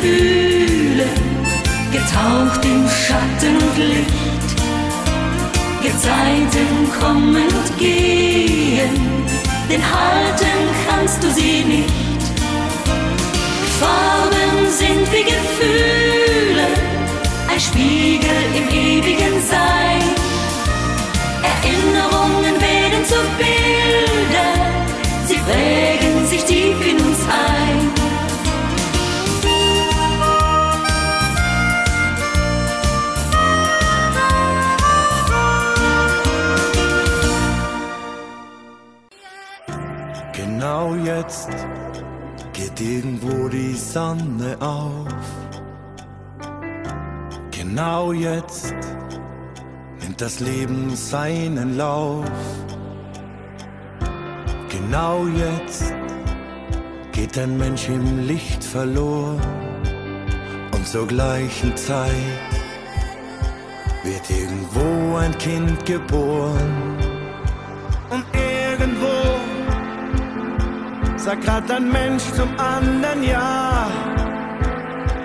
Gefühle, 0.00 1.06
getaucht 1.90 2.64
in 2.64 2.88
Schatten 2.88 3.56
und 3.56 3.78
Licht. 3.78 4.48
Gezeiten 5.82 6.88
kommen 7.00 7.36
und 7.36 7.78
gehen, 7.78 8.94
denn 9.68 9.82
halten 9.82 10.58
kannst 10.88 11.22
du 11.22 11.30
sie 11.30 11.64
nicht. 11.64 12.22
Farben 13.80 14.70
sind 14.70 15.10
wie 15.12 15.24
Gefühle, 15.24 16.68
ein 17.50 17.60
Spiegel 17.60 18.42
im 18.56 18.68
ewigen 18.68 19.42
Sein. 19.48 20.02
Erinnerungen 21.42 22.54
werden 22.60 23.04
zu 23.04 23.16
Bildern, 23.36 24.60
sie 25.26 25.38
prägen 25.38 26.26
sich 26.28 26.44
tief 26.44 26.76
in 26.86 27.07
jetzt 41.18 41.48
geht 42.52 42.80
irgendwo 42.80 43.48
die 43.48 43.74
Sonne 43.74 44.56
auf. 44.60 45.06
Genau 47.50 48.12
jetzt 48.12 48.74
nimmt 50.00 50.20
das 50.20 50.40
Leben 50.40 50.94
seinen 50.94 51.76
Lauf. 51.76 52.24
Genau 54.68 55.26
jetzt 55.26 55.92
geht 57.12 57.36
ein 57.38 57.58
Mensch 57.58 57.88
im 57.88 58.26
Licht 58.26 58.62
verloren 58.62 59.40
und 60.72 60.86
zur 60.86 61.06
gleichen 61.06 61.76
Zeit 61.76 62.38
wird 64.04 64.30
irgendwo 64.30 65.16
ein 65.16 65.36
Kind 65.38 65.84
geboren 65.84 66.97
sagt 71.28 71.44
grad 71.44 71.70
ein 71.70 71.92
Mensch 71.92 72.24
zum 72.38 72.48
anderen 72.58 73.22
Ja. 73.22 73.86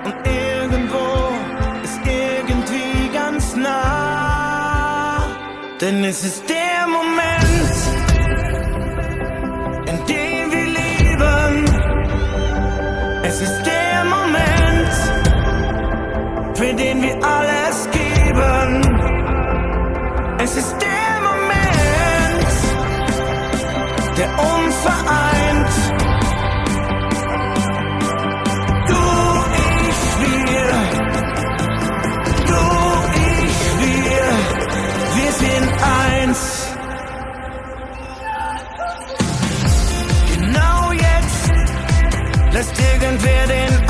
Und 0.08 0.16
irgendwo 0.46 1.06
ist 1.86 2.00
irgendwie 2.06 3.10
ganz 3.14 3.56
nah. 3.56 5.24
Denn 5.80 6.04
es 6.04 6.20
ist 6.26 6.44
der 6.50 6.80
Moment, 6.98 7.76
in 9.92 9.98
dem 10.12 10.52
wir 10.54 10.68
leben. 10.80 11.66
Es 13.24 13.40
ist 13.40 13.64
der 13.66 13.73
and 43.14 43.24
werden 43.24 43.83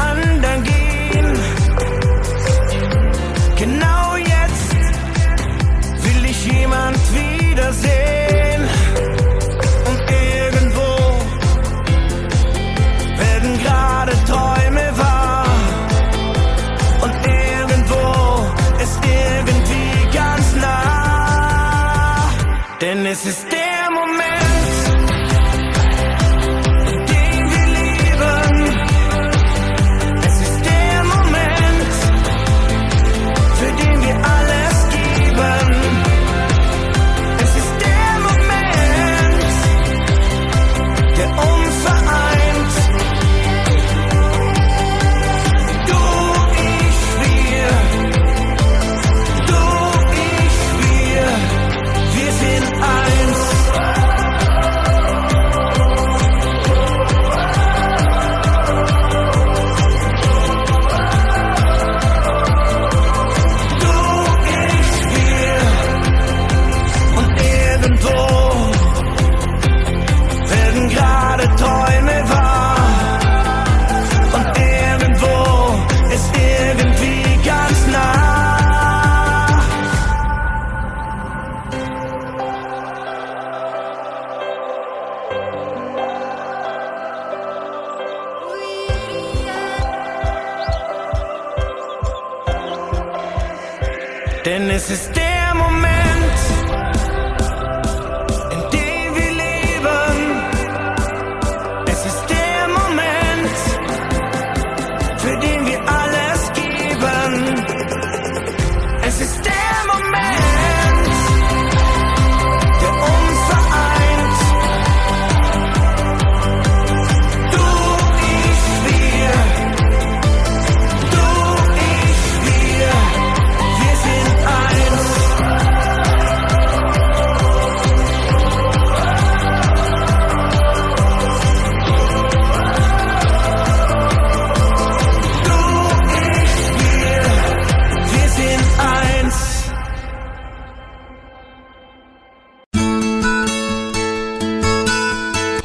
Denn 94.46 94.70
es 94.70 94.90
ist 94.90 95.16
der 95.16 95.33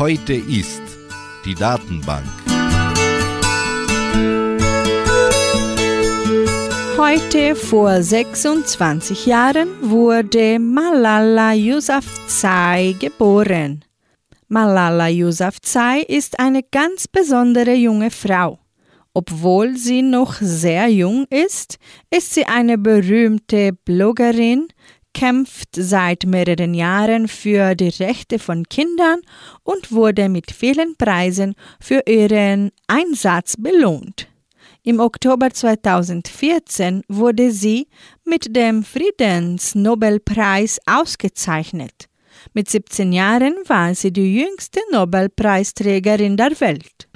Heute 0.09 0.37
ist 0.37 0.81
die 1.44 1.55
Datenbank. 1.55 2.25
Heute 6.97 7.55
vor 7.55 8.03
26 8.03 9.27
Jahren 9.27 9.68
wurde 9.83 10.59
Malala 10.59 11.53
Yousafzai 11.53 12.97
geboren. 12.99 13.85
Malala 14.49 15.09
Yousafzai 15.09 16.01
ist 16.01 16.40
eine 16.40 16.62
ganz 16.62 17.07
besondere 17.07 17.75
junge 17.75 18.11
Frau. 18.11 18.61
Obwohl 19.12 19.77
sie 19.77 20.01
noch 20.01 20.37
sehr 20.40 20.88
jung 20.88 21.27
ist, 21.29 21.77
ist 22.09 22.33
sie 22.33 22.47
eine 22.47 22.79
berühmte 22.79 23.75
Bloggerin, 23.85 24.68
kämpft 25.18 25.70
seit 25.72 26.26
mehreren 26.26 26.74
Jahren 26.74 27.26
für 27.26 27.74
die 27.74 27.88
Rechte 27.88 28.38
von 28.38 28.62
Kindern 28.68 29.18
und 29.64 29.90
wurde 29.90 30.28
mit 30.28 30.52
vielen 30.52 30.94
Preisen 30.96 31.57
für 31.81 32.04
ihren 32.07 32.70
Einsatz 32.87 33.57
belohnt. 33.59 34.28
Im 34.85 35.00
Oktober 35.00 35.50
2014 35.50 37.02
wurde 37.09 37.50
sie 37.50 37.88
mit 38.24 38.54
dem 38.54 38.85
Friedensnobelpreis 38.85 40.78
ausgezeichnet. 40.87 42.09
Mit 42.54 42.70
17 42.70 43.12
Jahren 43.12 43.57
war 43.66 43.96
sie 43.96 44.12
die 44.12 44.37
jüngste 44.37 44.78
Nobelpreisträgerin 44.92 46.37
der 46.37 46.61
Welt. 46.61 47.09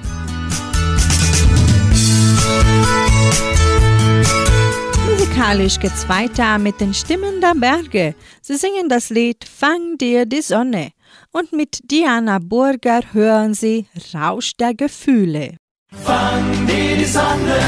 Musikalisch 5.42 5.80
geht's 5.80 6.08
weiter 6.08 6.56
mit 6.58 6.80
den 6.80 6.94
Stimmen 6.94 7.40
der 7.40 7.54
Berge. 7.56 8.14
Sie 8.40 8.54
singen 8.54 8.88
das 8.88 9.10
Lied 9.10 9.44
Fang 9.44 9.98
dir 9.98 10.24
die 10.24 10.40
Sonne 10.40 10.92
und 11.32 11.52
mit 11.52 11.80
Diana 11.90 12.38
Burger 12.38 13.00
hören 13.12 13.52
sie 13.52 13.88
Rausch 14.14 14.52
der 14.56 14.72
Gefühle. 14.72 15.56
Fang 16.04 16.66
dir 16.68 16.96
die 16.96 17.04
Sonne, 17.04 17.58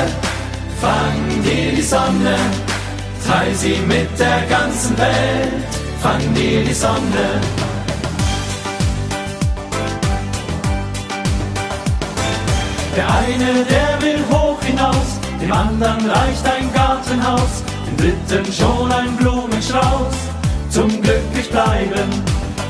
fang 0.81 1.43
dir 1.43 1.73
die 1.73 1.83
Sonne, 1.83 2.37
teil 3.27 3.53
sie 3.57 3.79
mit 3.89 4.09
der 4.21 4.43
ganzen 4.49 4.97
Welt. 4.97 5.73
Fang 6.01 6.23
dir 6.33 6.63
die 6.63 6.75
Sonne. 6.75 7.41
Der 12.97 13.11
eine, 13.11 13.65
der 13.65 14.01
will 14.01 14.25
hoch 14.31 14.63
hinaus, 14.63 15.14
dem 15.45 15.53
anderen 15.53 16.11
reicht 16.11 16.47
ein 16.47 16.73
Gartenhaus, 16.73 17.63
dem 17.87 17.97
dritten 17.99 18.53
schon 18.53 18.91
ein 18.91 19.15
Blumenstrauß. 19.17 20.15
Zum 20.71 20.89
glücklich 20.89 21.51
bleiben, 21.51 22.11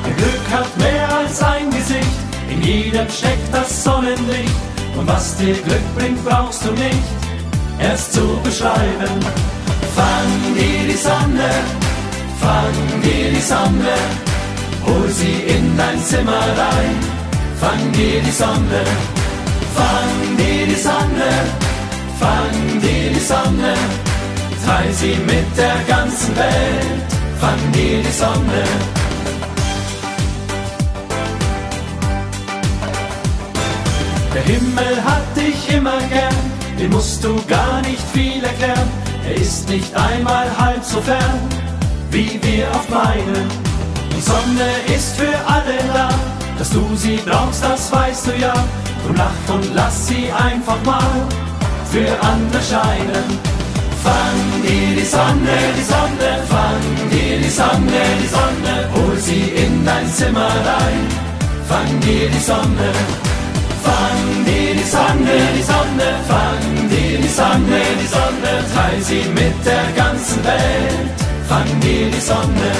denn 0.04 0.16
Glück 0.16 0.46
hat 0.50 0.76
mehr 0.78 1.08
als 1.16 1.42
ein 1.42 1.70
Gesicht, 1.70 2.18
in 2.50 2.62
jedem 2.62 3.08
steckt 3.08 3.52
das 3.52 3.84
Sonnenlicht. 3.84 4.54
Und 4.96 5.06
was 5.06 5.36
dir 5.36 5.54
Glück 5.54 5.96
bringt, 5.96 6.24
brauchst 6.24 6.64
du 6.64 6.72
nicht 6.72 7.06
erst 7.80 8.12
zu 8.12 8.38
beschreiben. 8.42 9.14
Fang 9.94 10.54
dir 10.54 10.92
die 10.92 10.96
Sonne, 10.96 11.50
fang 12.40 13.02
dir 13.02 13.30
die 13.30 13.40
Sonne, 13.40 13.94
hol 14.86 15.08
sie 15.08 15.42
in 15.46 15.76
dein 15.76 16.00
Zimmer 16.02 16.32
rein. 16.32 16.96
Fang 17.60 17.92
dir 17.92 18.20
die 18.20 18.30
Sonne, 18.30 18.82
fang 19.74 20.36
dir 20.36 20.66
die 20.66 20.74
Sonne, 20.74 21.30
fang 22.18 22.80
dir 22.80 23.10
die 23.10 23.20
Sonne, 23.20 23.74
teil 24.66 24.92
sie 24.92 25.16
mit 25.26 25.56
der 25.56 25.76
ganzen 25.86 26.36
Welt. 26.36 27.08
Fang 27.40 27.72
dir 27.72 28.02
die 28.02 28.12
Sonne. 28.12 28.64
Der 34.34 34.42
Himmel 34.42 35.04
hat 35.04 35.36
dich 35.36 35.76
immer 35.76 35.98
gern, 36.10 36.34
den 36.78 36.90
musst 36.90 37.22
du 37.22 37.40
gar 37.48 37.80
nicht 37.82 38.02
viel 38.12 38.42
erklären. 38.42 38.88
Er 39.26 39.36
ist 39.36 39.68
nicht 39.68 39.94
einmal 39.94 40.46
halb 40.58 40.84
so 40.84 41.00
fern, 41.00 41.40
wie 42.10 42.38
wir 42.42 42.66
oft 42.74 42.90
meinen. 42.90 43.48
Die 44.14 44.20
Sonne 44.20 44.70
ist 44.94 45.16
für 45.16 45.34
alle 45.46 45.78
da, 45.92 46.08
dass 46.58 46.70
du 46.70 46.84
sie 46.96 47.18
brauchst, 47.24 47.64
das 47.64 47.92
weißt 47.92 48.26
du 48.26 48.32
ja. 48.38 48.54
Drum 49.04 49.16
lach 49.16 49.54
und 49.54 49.74
lass 49.74 50.06
sie 50.06 50.30
einfach 50.32 50.82
mal 50.84 51.26
für 51.94 52.10
andere 52.26 52.62
scheinen. 52.70 53.26
Fang 54.02 54.40
dir 54.66 54.90
die 54.98 55.06
Sonne, 55.16 55.56
die 55.78 55.86
Sonne, 55.92 56.30
fang 56.52 56.84
dir 57.12 57.38
die 57.38 57.54
Sonne, 57.60 58.02
die 58.20 58.30
Sonne, 58.36 58.74
hol 58.94 59.16
sie 59.16 59.46
in 59.62 59.84
dein 59.86 60.06
Zimmer 60.12 60.54
rein. 60.70 61.02
Fang 61.68 61.90
dir 62.00 62.28
die 62.28 62.44
Sonne, 62.50 62.90
Fang 63.86 64.44
dir 64.46 64.72
die 64.80 64.90
Sonne, 64.96 65.36
die 65.56 65.66
Sonne, 65.72 66.08
fang 66.30 66.88
dir 66.88 67.18
die 67.24 67.34
Sonne, 67.40 67.80
die 68.00 68.10
Sonne, 68.16 68.52
teil 68.74 69.00
sie 69.08 69.24
mit 69.38 69.56
der 69.64 69.86
ganzen 69.94 70.42
Welt. 70.42 71.08
Fang 71.48 71.68
dir 71.80 72.06
die 72.10 72.24
Sonne. 72.30 72.70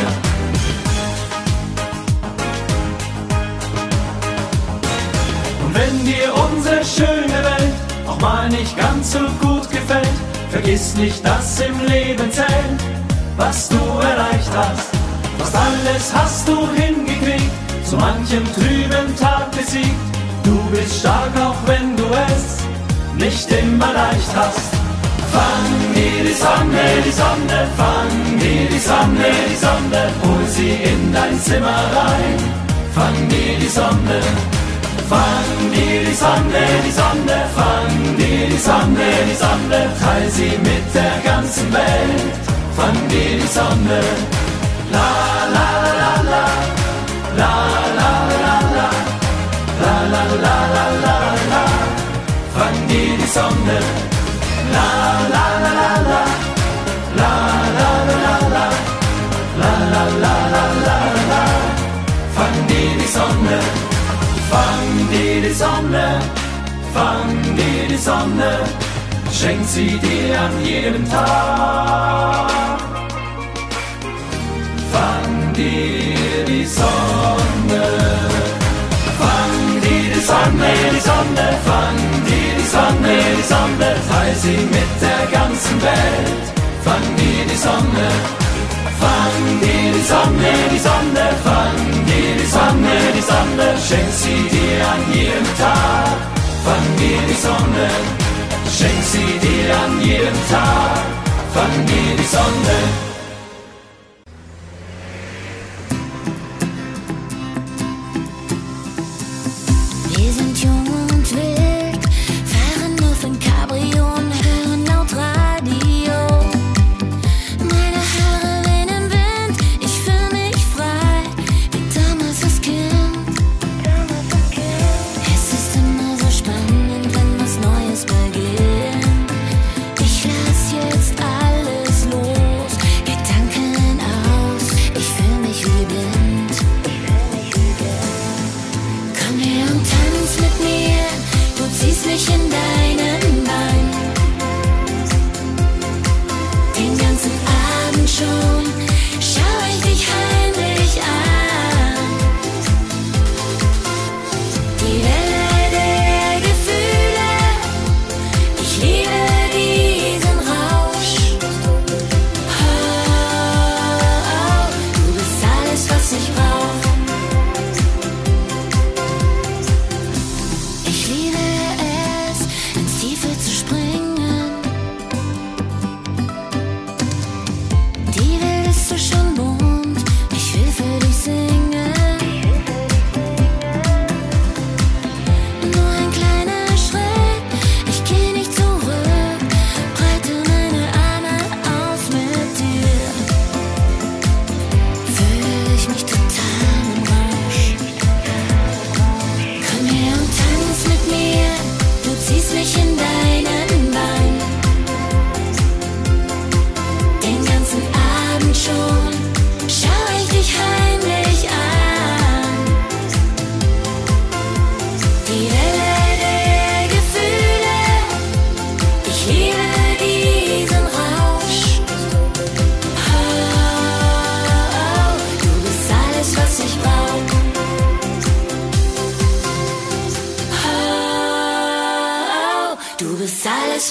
Und 5.62 5.72
wenn 5.78 6.04
dir 6.04 6.28
unsere 6.44 6.82
schöne 6.96 7.38
Welt 7.48 7.63
auch 8.14 8.20
mal 8.20 8.48
nicht 8.48 8.76
ganz 8.76 9.12
so 9.12 9.20
gut 9.40 9.68
gefällt, 9.70 10.08
vergiss 10.50 10.94
nicht, 10.96 11.24
dass 11.24 11.60
im 11.60 11.86
Leben 11.86 12.30
zählt, 12.30 12.80
was 13.36 13.68
du 13.68 13.76
erreicht 14.00 14.50
hast. 14.54 14.88
Fast 15.38 15.56
alles 15.56 16.14
hast 16.14 16.48
du 16.48 16.68
hingekriegt, 16.74 17.50
so 17.84 17.96
manchem 17.96 18.44
trüben 18.54 19.16
Tag 19.18 19.50
besiegt. 19.50 19.94
Du 20.42 20.56
bist 20.70 21.00
stark, 21.00 21.32
auch 21.40 21.56
wenn 21.66 21.96
du 21.96 22.04
es 22.04 22.64
nicht 23.16 23.50
immer 23.50 23.92
leicht 23.92 24.34
hast. 24.34 24.70
Fang 25.32 25.94
dir 25.94 26.24
die 26.24 26.34
Sonne, 26.34 26.84
die 27.04 27.10
Sonne, 27.10 27.66
fang 27.76 28.38
dir 28.38 28.68
die 28.68 28.78
Sonne, 28.78 29.30
die 29.50 29.56
Sonne, 29.56 30.10
hol 30.22 30.46
sie 30.46 30.70
in 30.70 31.12
dein 31.12 31.40
Zimmer 31.40 31.82
rein. 31.94 32.38
Fang 32.94 33.28
dir 33.28 33.58
die 33.60 33.68
Sonne, 33.68 34.20
fang 35.11 35.70
dir 35.72 36.01
die 36.09 36.14
Sonne, 36.14 36.64
die 36.84 36.95
Sonne, 37.01 37.38
fang 37.57 38.16
dir 38.16 38.47
die 38.53 38.59
Sonne, 38.59 39.09
die 39.28 39.36
Sonne, 39.45 39.80
teil 40.01 40.30
sie 40.30 40.57
mit 40.68 40.86
der 40.95 41.16
ganzen 41.24 41.72
Welt. 41.72 42.34
Fang 42.76 42.99
dir 43.09 43.38
die 43.40 43.51
Sonne, 43.59 44.01
la 44.95 45.11
la 45.55 45.68
la 46.01 46.12
la, 46.32 46.45
la 47.40 47.53
la 47.99 48.11
la 48.40 48.55
la. 48.76 48.88
La 49.82 49.95
la 50.12 50.22
la 50.45 50.57
la 50.74 50.86
la 51.05 51.16
la, 51.53 51.64
fang 52.57 52.78
dir 52.88 53.16
die 53.18 53.26
Sonne. 53.36 53.78
La 54.74 54.88
la 55.34 55.47
la 55.64 55.72
la 55.78 55.90
la, 56.11 56.22
la 57.18 57.32
la 57.78 57.90
la 58.09 58.24
la 58.24 58.34
la, 58.55 58.66
la 59.61 59.72
la 59.92 60.05
la 60.24 60.34
la 60.86 60.99
la 61.30 61.42
fang 62.36 62.66
dir 62.68 62.90
die 62.99 63.09
Sonne. 63.16 63.93
Dir 65.14 65.40
die 65.42 65.54
Sonne, 65.54 66.20
fang 66.92 67.30
dir 67.56 67.88
die 67.88 67.96
Sonne, 67.96 68.52
schenk 69.32 69.64
sie 69.64 69.96
dir 69.98 70.40
an 70.40 70.64
jedem 70.64 71.08
Tag. 71.08 72.50
Fang 74.92 75.52
dir 75.52 76.44
die 76.48 76.66
Sonne. 76.66 77.84
Fang 79.20 79.80
dir 79.84 80.14
die 80.14 80.24
Sonne, 80.30 80.70
die 80.94 81.04
Sonne, 81.10 81.46
fang 81.68 81.98
dir 82.28 82.52
die 82.58 82.68
Sonne, 82.74 83.14
die 83.38 83.46
Sonne, 83.52 83.90
teil 84.10 84.34
sie 84.34 84.60
mit 84.76 84.92
der 85.00 85.24
ganzen 85.38 85.80
Welt. 85.80 86.44
fang 86.84 87.06
dir 87.16 87.44
die 87.50 87.56
Sonne, 87.56 88.43
fang 89.05 89.61
dir 89.62 89.88
die 89.96 90.05
Sonne, 90.12 90.52
die 90.72 90.82
Sonne, 90.88 91.26
fang 91.46 91.78
dir 92.09 92.32
die 92.40 92.50
Sonne, 92.57 92.96
die 93.16 93.24
Sonne, 93.30 93.68
schenk 93.86 94.11
sie 94.22 94.42
dir 94.55 94.78
an 94.92 95.02
jedem 95.16 95.48
Tag, 95.62 96.18
fang 96.66 96.86
dir 97.00 97.22
die 97.30 97.38
Sonne, 97.46 97.86
schenk 98.76 99.00
sie 99.12 99.32
dir 99.44 99.66
an 99.82 99.92
jedem 100.09 100.40
Tag, 100.50 101.05
fang 101.55 101.74
dir 101.90 102.11
die 102.20 102.28
Sonne. 102.36 102.78
Wir 110.16 110.32
sind 110.32 110.55
jung 110.64 111.03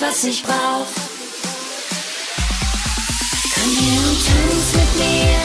was 0.07 0.23
ich 0.25 0.43
brauch. 0.43 0.91
Komm 3.53 3.71
her 3.81 4.01
und 4.09 4.19
tanz 4.27 4.67
mit 4.79 4.91
mir, 5.01 5.39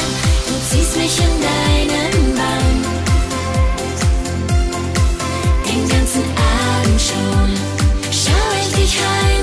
du 0.47 0.55
ziehst 0.69 0.97
mich 0.97 1.19
in 1.27 1.35
deinen 1.49 2.35
Bann. 2.35 2.77
Den 5.67 5.89
ganzen 5.89 6.25
Abend 6.57 7.01
schon 7.09 7.51
schau 8.11 8.49
ich 8.61 8.75
dich 8.75 8.99
heimlich 9.01 9.38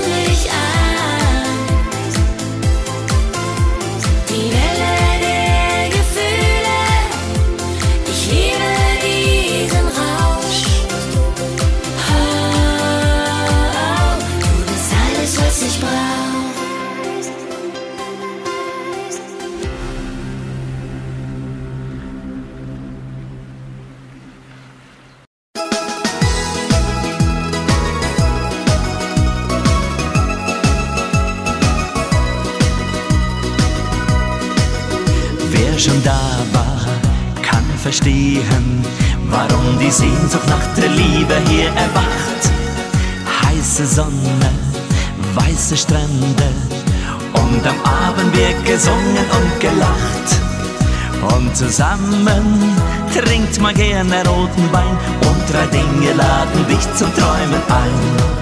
am 47.76 48.08
Abend 48.08 48.36
wird 48.36 48.64
gesungen 48.64 49.24
und 49.38 49.60
gelacht. 49.60 51.34
Und 51.34 51.56
zusammen 51.56 52.76
trinkt 53.14 53.60
man 53.60 53.74
gerne 53.74 54.24
roten 54.26 54.72
Wein 54.72 54.96
und 55.22 55.52
drei 55.52 55.66
Dinge 55.66 56.12
laden 56.12 56.66
dich 56.68 56.94
zum 56.94 57.12
Träumen 57.14 57.62
ein. 57.68 58.36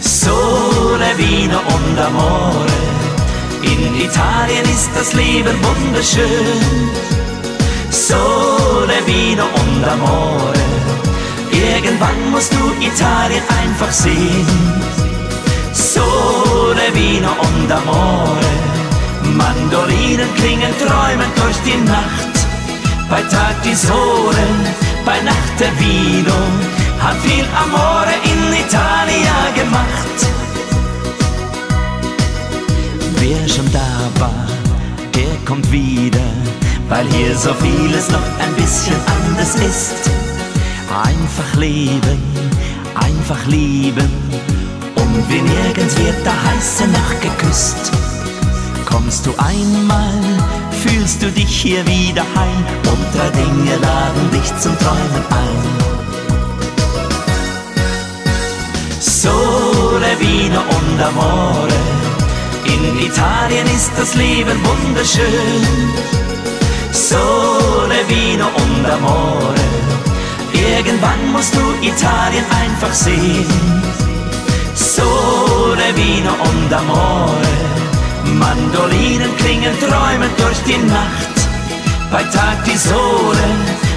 Sole, 0.00 1.10
Vino 1.16 1.58
und 1.58 1.98
Amore. 1.98 2.66
In 3.62 4.00
Italien 4.00 4.64
ist 4.64 4.90
das 4.94 5.12
Leben 5.12 5.56
wunderschön. 5.62 6.90
Sole, 7.90 8.98
Vino 9.06 9.44
und 9.44 9.84
Amore. 9.84 10.54
Irgendwann 11.50 12.30
musst 12.32 12.52
du 12.52 12.84
Italien 12.84 13.42
einfach 13.48 13.92
sehen. 13.92 15.05
Vino 16.96 17.28
und 17.28 17.70
Amore. 17.70 18.52
Mandolinen 19.36 20.34
klingen 20.36 20.72
träumend 20.78 21.34
durch 21.36 21.58
die 21.66 21.76
Nacht. 21.84 22.34
Bei 23.10 23.20
Tag 23.20 23.62
die 23.62 23.74
Sole, 23.74 24.46
bei 25.04 25.20
Nacht 25.20 25.54
der 25.60 25.72
Vino. 25.78 26.38
Hat 26.98 27.16
viel 27.16 27.44
Amore 27.64 28.14
in 28.32 28.42
Italia 28.64 29.38
gemacht. 29.60 30.18
Wer 33.20 33.46
schon 33.46 33.70
da 33.72 33.92
war, 34.18 34.46
der 35.14 35.34
kommt 35.44 35.70
wieder, 35.70 36.30
weil 36.88 37.06
hier 37.08 37.36
so 37.36 37.52
vieles 37.54 38.10
noch 38.10 38.26
ein 38.42 38.54
bisschen 38.54 38.96
anders 39.16 39.54
ist. 39.56 40.10
Einfach 41.04 41.60
leben, 41.60 42.22
einfach 42.94 43.44
lieben 43.46 44.55
wie 45.28 45.42
nirgends 45.42 45.96
wird 45.98 46.24
der 46.24 46.36
heiße 46.44 46.86
Nacht 46.88 47.20
geküsst. 47.20 47.92
Kommst 48.84 49.26
du 49.26 49.34
einmal, 49.38 50.20
fühlst 50.70 51.22
du 51.22 51.30
dich 51.30 51.62
hier 51.62 51.86
wieder 51.86 52.22
heim 52.34 52.64
und 52.90 53.04
drei 53.14 53.30
Dinge 53.30 53.76
laden 53.76 54.30
dich 54.30 54.56
zum 54.58 54.76
Träumen 54.78 55.24
ein. 55.30 55.86
Sole, 59.00 60.12
Vino 60.18 60.60
und 60.60 61.02
Amore. 61.02 61.80
In 62.64 62.98
Italien 62.98 63.66
ist 63.74 63.92
das 63.96 64.14
Leben 64.14 64.58
wunderschön. 64.64 65.62
Sole, 66.92 68.00
Vino 68.08 68.46
und 68.46 68.86
Amore. 68.90 69.54
Irgendwann 70.52 71.32
musst 71.32 71.54
du 71.54 71.86
Italien 71.86 72.44
einfach 72.50 72.92
sehen. 72.92 73.85
Vino 75.96 76.32
und 76.32 76.72
Amore. 76.72 77.54
Mandolinen 78.38 79.34
klingen 79.36 79.74
träumend 79.80 80.38
durch 80.38 80.60
die 80.68 80.78
Nacht. 80.78 81.36
Bei 82.10 82.22
Tag 82.22 82.64
die 82.64 82.76
Sole, 82.76 83.48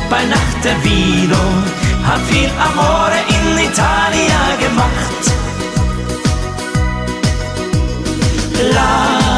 bei 0.09 0.23
Nacht 0.25 0.59
der 0.63 0.77
Vino, 0.83 1.43
hat 2.07 2.21
viel 2.29 2.49
Amore 2.67 3.19
in 3.35 3.45
Italia 3.69 4.41
gemacht. 4.59 5.23
La 8.73 9.28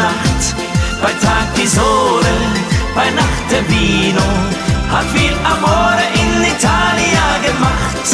Nacht. 0.00 0.44
Bei 1.02 1.12
Tag 1.26 1.46
die 1.56 1.66
Sole, 1.66 2.34
bei 2.94 3.08
Nacht 3.20 3.46
der 3.50 3.64
Vino 3.70 4.28
Hat 4.92 5.06
viel 5.14 5.36
Amore 5.52 6.06
in 6.20 6.32
Italia 6.54 7.26
gemacht. 7.46 8.06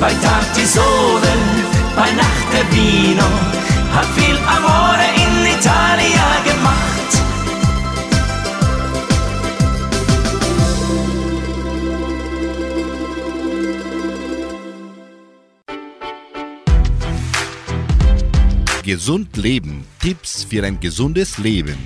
Bei 0.00 0.12
Tag 0.24 0.46
die 0.56 0.68
Sole, 0.76 1.32
bei 1.98 2.08
Nacht 2.22 2.48
der 2.54 2.66
Vino 2.72 3.28
Hat 3.94 4.08
viel 4.16 4.38
Amore 4.56 5.08
in 5.24 5.34
Italia 5.56 5.87
Gesund 18.88 19.36
Leben. 19.36 19.84
Tipps 20.00 20.44
für 20.44 20.64
ein 20.64 20.80
gesundes 20.80 21.36
Leben. 21.36 21.76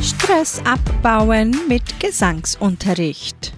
Stress 0.00 0.62
abbauen 0.64 1.58
mit 1.66 1.98
Gesangsunterricht. 1.98 3.52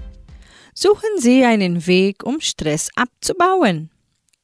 Suchen 0.72 1.18
Sie 1.18 1.44
einen 1.44 1.86
Weg, 1.86 2.24
um 2.24 2.40
Stress 2.40 2.88
abzubauen. 2.96 3.90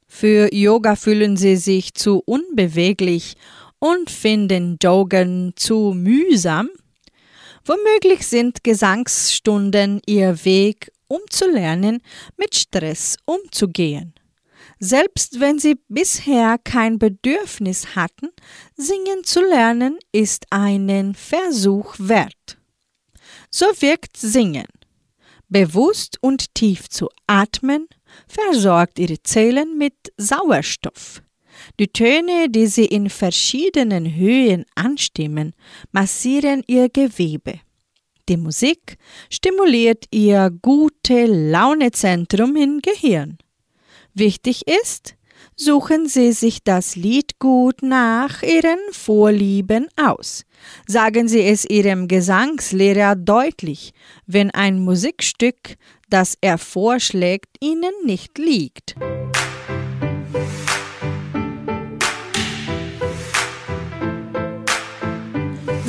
Für 0.06 0.52
Yoga 0.52 0.94
fühlen 0.94 1.38
Sie 1.38 1.56
sich 1.56 1.94
zu 1.94 2.22
unbeweglich 2.26 3.36
und 3.78 4.10
finden 4.10 4.76
Joggen 4.78 5.54
zu 5.56 5.94
mühsam. 5.96 6.68
Womöglich 7.64 8.26
sind 8.26 8.62
Gesangsstunden 8.62 10.02
Ihr 10.04 10.44
Weg, 10.44 10.92
um 11.08 11.20
zu 11.30 11.50
lernen, 11.50 12.02
mit 12.36 12.56
Stress 12.56 13.16
umzugehen. 13.24 14.12
Selbst 14.84 15.38
wenn 15.38 15.60
sie 15.60 15.76
bisher 15.88 16.58
kein 16.58 16.98
Bedürfnis 16.98 17.94
hatten, 17.94 18.30
singen 18.74 19.22
zu 19.22 19.40
lernen 19.40 19.96
ist 20.10 20.46
einen 20.50 21.14
Versuch 21.14 21.94
wert. 22.00 22.58
So 23.48 23.66
wirkt 23.78 24.16
Singen. 24.16 24.66
Bewusst 25.48 26.18
und 26.20 26.52
tief 26.54 26.88
zu 26.88 27.10
atmen, 27.28 27.86
versorgt 28.26 28.98
ihre 28.98 29.22
Zellen 29.22 29.78
mit 29.78 29.94
Sauerstoff. 30.16 31.22
Die 31.78 31.86
Töne, 31.86 32.48
die 32.48 32.66
sie 32.66 32.86
in 32.86 33.08
verschiedenen 33.08 34.16
Höhen 34.16 34.64
anstimmen, 34.74 35.52
massieren 35.92 36.64
ihr 36.66 36.88
Gewebe. 36.88 37.60
Die 38.28 38.36
Musik 38.36 38.98
stimuliert 39.30 40.06
ihr 40.10 40.50
gute 40.60 41.26
Launezentrum 41.26 42.56
im 42.56 42.80
Gehirn. 42.82 43.38
Wichtig 44.14 44.64
ist, 44.68 45.14
suchen 45.56 46.06
Sie 46.06 46.32
sich 46.32 46.62
das 46.62 46.96
Lied 46.96 47.38
gut 47.38 47.82
nach 47.82 48.42
Ihren 48.42 48.78
Vorlieben 48.90 49.88
aus. 49.96 50.44
Sagen 50.86 51.28
Sie 51.28 51.42
es 51.42 51.64
Ihrem 51.64 52.08
Gesangslehrer 52.08 53.16
deutlich, 53.16 53.92
wenn 54.26 54.50
ein 54.50 54.80
Musikstück, 54.80 55.76
das 56.10 56.36
er 56.40 56.58
vorschlägt, 56.58 57.56
Ihnen 57.60 57.92
nicht 58.04 58.38
liegt. 58.38 58.96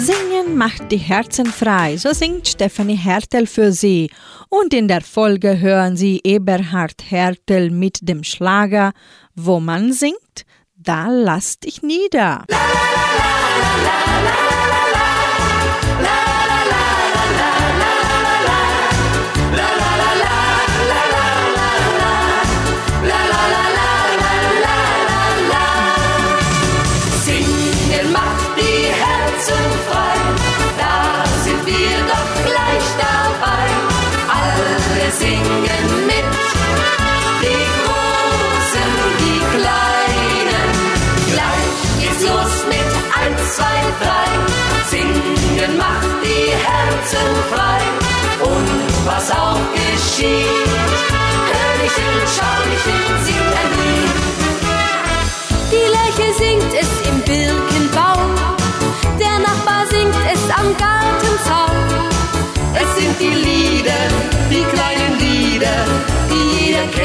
Singen 0.04 0.58
macht 0.58 0.92
die 0.92 0.98
Herzen 0.98 1.46
frei, 1.46 1.96
so 1.96 2.12
singt 2.12 2.50
Stefanie 2.50 2.98
Hertel 2.98 3.48
für 3.48 3.72
Sie. 3.72 4.12
Und 4.50 4.74
in 4.74 4.90
der 4.90 5.00
Folge 5.00 5.62
hören 5.62 5.96
Sie 5.96 6.20
Eberhard 6.26 7.10
Hertel 7.10 7.70
mit 7.72 8.00
dem 8.02 8.26
Schlager 8.26 8.92
Wo 9.34 9.62
man 9.62 9.94
singt, 9.94 10.44
da 10.76 11.08
lass 11.08 11.58
dich 11.60 11.84
nieder. 11.84 12.44
Singen 12.50 12.93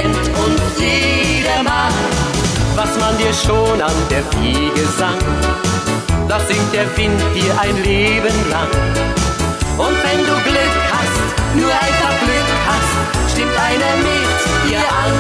kennt 0.01 0.17
und 0.17 0.61
jeder 0.79 1.63
mag. 1.63 1.93
was 2.77 2.97
man 3.01 3.17
dir 3.19 3.35
schon 3.35 3.81
an 3.81 3.99
der 4.11 4.23
Wiege 4.41 4.87
sang, 4.97 5.19
das 6.29 6.47
singt 6.47 6.73
der 6.73 6.87
Wind 6.97 7.21
dir 7.35 7.53
ein 7.61 7.77
Leben 7.83 8.37
lang. 8.51 8.73
Und 9.77 9.97
wenn 10.05 10.21
du 10.29 10.35
Glück 10.49 10.77
hast, 10.95 11.27
nur 11.55 11.73
einfach 11.87 12.15
Glück 12.25 12.51
hast, 12.69 13.33
stimmt 13.33 13.57
einer 13.69 13.95
mit 14.09 14.39
dir 14.65 14.83
an. 15.05 15.15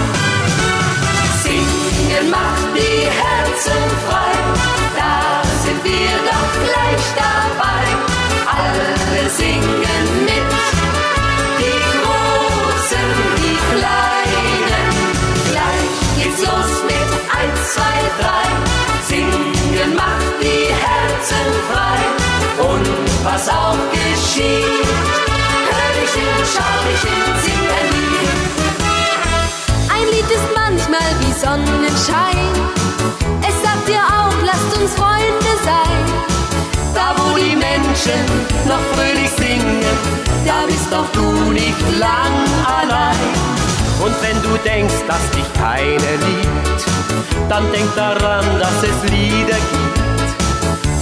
Singen 1.42 2.30
macht 2.30 2.68
die 2.76 3.00
Herzen 3.20 3.82
frei, 4.06 4.34
da 4.98 5.42
sind 5.64 5.82
wir 5.82 6.14
doch 6.30 6.52
gleich 6.66 7.04
dabei. 7.24 7.84
Alle 8.60 9.30
singen 9.30 10.27
zwei, 17.74 17.98
drei. 18.20 18.46
Singen 19.08 19.94
macht 19.94 20.34
die 20.40 20.66
Herzen 20.84 21.48
frei. 21.70 22.00
Und 22.70 22.88
was 23.24 23.48
auch 23.48 23.82
geschieht, 23.92 24.88
Hörnchen, 25.70 26.36
Schaulichen, 26.54 27.22
singt 27.44 27.70
ein 27.78 27.88
Lied. 27.96 28.30
Ein 29.96 30.06
Lied 30.12 30.30
ist 30.38 30.48
manchmal 30.62 31.10
wie 31.20 31.32
Sonnenschein. 31.44 32.48
Es 33.48 33.56
sagt 33.64 33.86
dir 33.88 34.02
auch, 34.18 34.38
lasst 34.48 34.70
uns 34.78 34.92
Freunde 34.94 35.52
sein. 35.64 36.04
Da 36.94 37.14
wo 37.16 37.36
die 37.36 37.56
Menschen 37.56 38.24
noch 38.66 38.84
fröhlich 38.92 39.30
singen, 39.36 39.82
da 40.46 40.64
bist 40.66 40.90
doch 40.90 41.08
du 41.12 41.52
nicht 41.52 41.80
allein. 41.94 42.27
Und 44.08 44.22
wenn 44.22 44.42
du 44.42 44.56
denkst, 44.64 45.04
dass 45.06 45.30
dich 45.32 45.52
keiner 45.52 46.14
liebt, 46.24 46.80
dann 47.50 47.70
denk 47.72 47.94
daran, 47.94 48.42
dass 48.58 48.82
es 48.82 49.10
Lieder 49.10 49.60
gibt. 49.72 50.28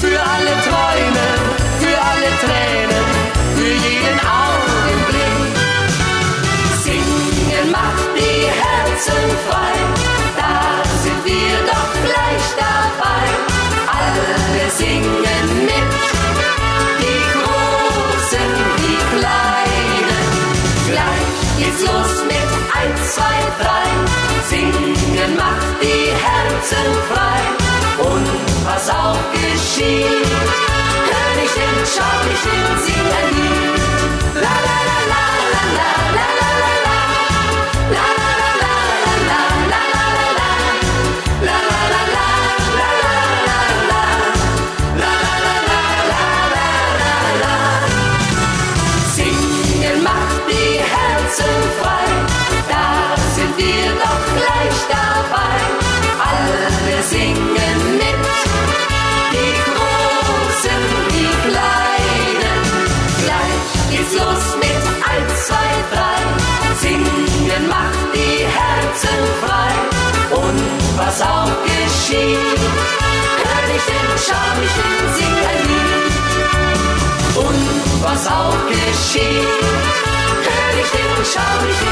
Für 0.01 0.19
alle 0.35 0.55
Träume, 0.67 1.27
für 1.79 1.97
alle 2.11 2.31
Tränen, 2.43 3.07
für 3.55 3.75
jeden 3.89 4.19
Augenblick. 4.43 5.55
Singen 6.83 7.71
macht 7.71 8.09
die 8.19 8.41
Herzen 8.63 9.25
frei, 9.47 9.77
da 10.41 10.83
sind 11.05 11.25
wir 11.27 11.57
doch 11.71 11.91
gleich 12.07 12.45
dabei. 12.59 13.25
Alle 14.01 14.69
singen 14.71 15.65
mit, 15.65 15.86
Eins, 22.87 23.14
zwei, 23.14 23.37
drei, 23.59 23.84
singen 24.49 25.37
macht 25.37 25.82
die 25.82 26.12
Herzen 26.24 26.89
frei. 27.11 27.41
Und 27.99 28.28
was 28.64 28.89
auch 28.91 29.18
geschieht, 29.32 30.26
hör 31.11 31.30
dich 31.41 31.55
hin, 31.62 31.78
schau 31.95 32.16
dich 32.28 32.43
hin, 32.49 32.66
sing 32.84 33.07
ein 33.18 33.28
Lied. 33.37 33.76
La 34.34 34.57
la 34.66 34.78
la 34.89 34.99
la 35.12 35.24
la 35.55 35.62
la 35.72 35.89
la 36.16 36.26
la 36.26 36.28
la 36.28 36.68
la 36.84 36.99
la 37.91 38.09
la. 38.20 38.26
Eins, 65.37 65.47
zwei, 65.47 65.70
drei. 65.93 66.16
Singen 66.80 67.68
macht 67.68 68.14
die 68.14 68.45
Herzen 68.45 69.18
frei. 69.43 69.72
Und 70.34 70.61
was 70.97 71.20
auch 71.22 71.51
geschieht, 71.64 72.61
hör 73.43 73.62
dich 73.72 73.84
hin, 73.84 74.09
schau 74.26 74.49
dich 74.61 74.76
hin, 74.80 74.99
sing 75.14 75.37
ein 75.51 75.62
Lied. 75.68 76.14
Und 77.47 78.03
was 78.03 78.26
auch 78.26 78.59
geschieht, 78.68 79.47
hör 80.47 80.68
dich 80.76 80.91
hin, 80.91 81.24
schau 81.32 81.66
dich 81.66 81.87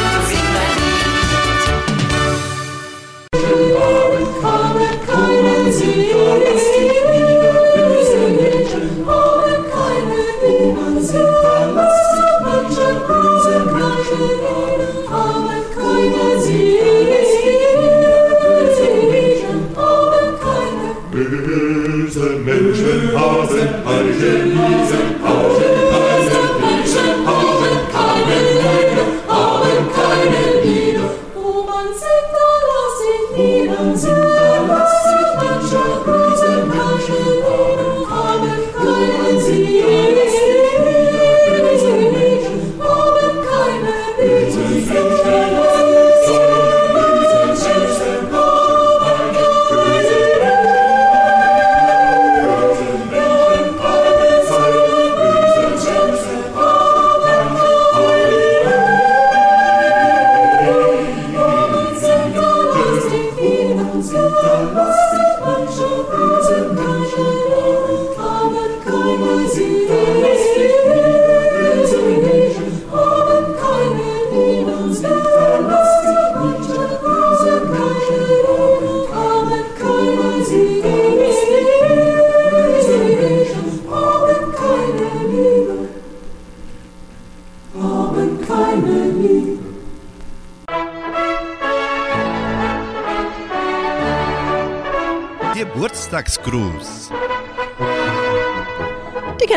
Menschen 22.44 23.18
haben 23.18 23.48
keine 23.84 24.44
Liebe, 24.44 24.98
haben 25.24 26.03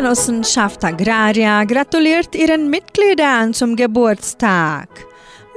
Genossenschaft 0.07 0.85
Agraria 0.85 1.65
gratuliert 1.65 2.33
ihren 2.33 2.69
Mitgliedern 2.69 3.53
zum 3.53 3.75
Geburtstag. 3.75 4.87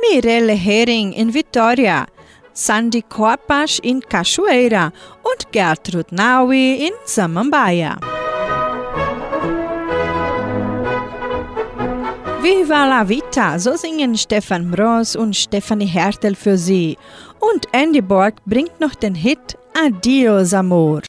Mirelle 0.03 0.55
Hering 0.55 1.13
in 1.13 1.33
Vitoria, 1.33 2.05
Sandy 2.53 3.03
Korpasch 3.03 3.79
in 3.79 4.01
Cachoeira 4.01 4.91
und 5.23 5.53
Gertrud 5.53 6.11
Naui 6.11 6.85
in 6.85 6.93
Samambaia. 7.05 7.97
Viva 12.43 12.89
la 12.89 13.09
Vita, 13.09 13.57
so 13.57 13.77
singen 13.77 14.19
Stefan 14.19 14.69
Mross 14.69 15.15
und 15.15 15.37
Stefanie 15.37 15.87
Hertel 15.87 16.35
für 16.35 16.59
sie. 16.59 16.99
Und 17.39 17.69
Andy 17.71 18.01
Borg 18.01 18.35
bringt 18.47 18.81
noch 18.81 18.97
den 18.97 19.15
Hit 19.15 19.57
Adios 19.81 20.53
Amor. 20.53 21.03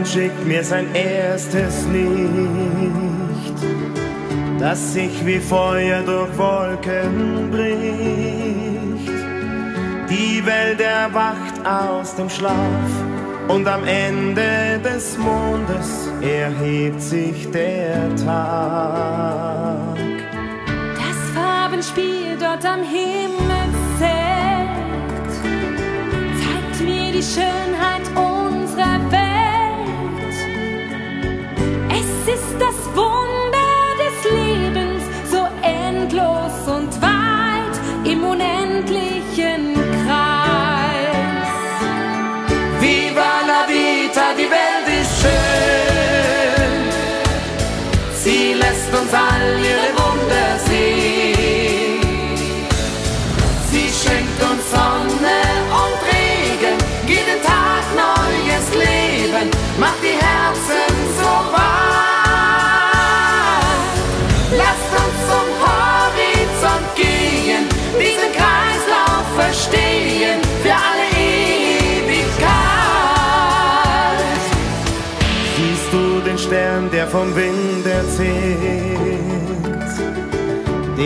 Morgen 0.00 0.12
schickt 0.12 0.46
mir 0.46 0.64
sein 0.64 0.86
erstes 0.94 1.86
Licht, 1.92 3.54
das 4.58 4.94
sich 4.94 5.26
wie 5.26 5.38
Feuer 5.38 6.00
durch 6.02 6.38
Wolken 6.38 7.50
bricht. 7.50 9.10
Die 10.08 10.42
Welt 10.46 10.80
erwacht 10.80 11.66
aus 11.66 12.14
dem 12.16 12.30
Schlaf 12.30 12.54
und 13.48 13.68
am 13.68 13.84
Ende 13.84 14.80
des 14.82 15.18
Mondes 15.18 16.08
erhebt 16.22 17.02
sich 17.02 17.50
der 17.50 18.16
Tag. 18.16 19.98
Das 20.94 21.18
Farbenspiel 21.34 22.38
dort 22.38 22.64
am 22.64 22.80
Himmelszelt 22.80 23.50
zeigt 26.40 26.80
mir 26.80 27.12
die 27.12 27.22
Schönheit 27.22 27.99
value 49.10 49.89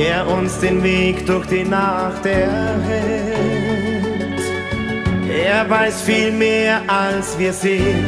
der 0.05 0.27
uns 0.29 0.59
den 0.59 0.83
Weg 0.83 1.25
durch 1.27 1.47
die 1.47 1.65
Nacht 1.65 2.27
erhält? 2.27 3.35
Er 5.49 5.69
weiß 5.69 6.03
viel 6.03 6.31
mehr 6.31 6.83
als 6.87 7.39
wir 7.39 7.53
sehen. 7.53 8.05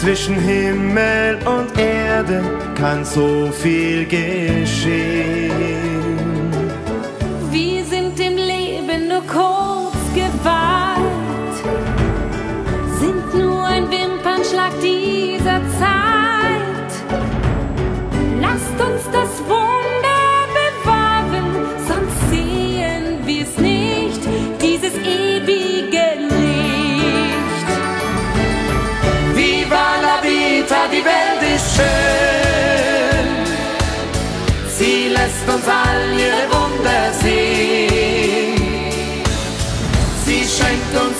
Zwischen 0.00 0.36
Himmel 0.36 1.38
und 1.44 1.78
Erde 1.78 2.42
kann 2.74 3.04
so 3.04 3.50
viel 3.52 4.06
geschehen. 4.06 5.37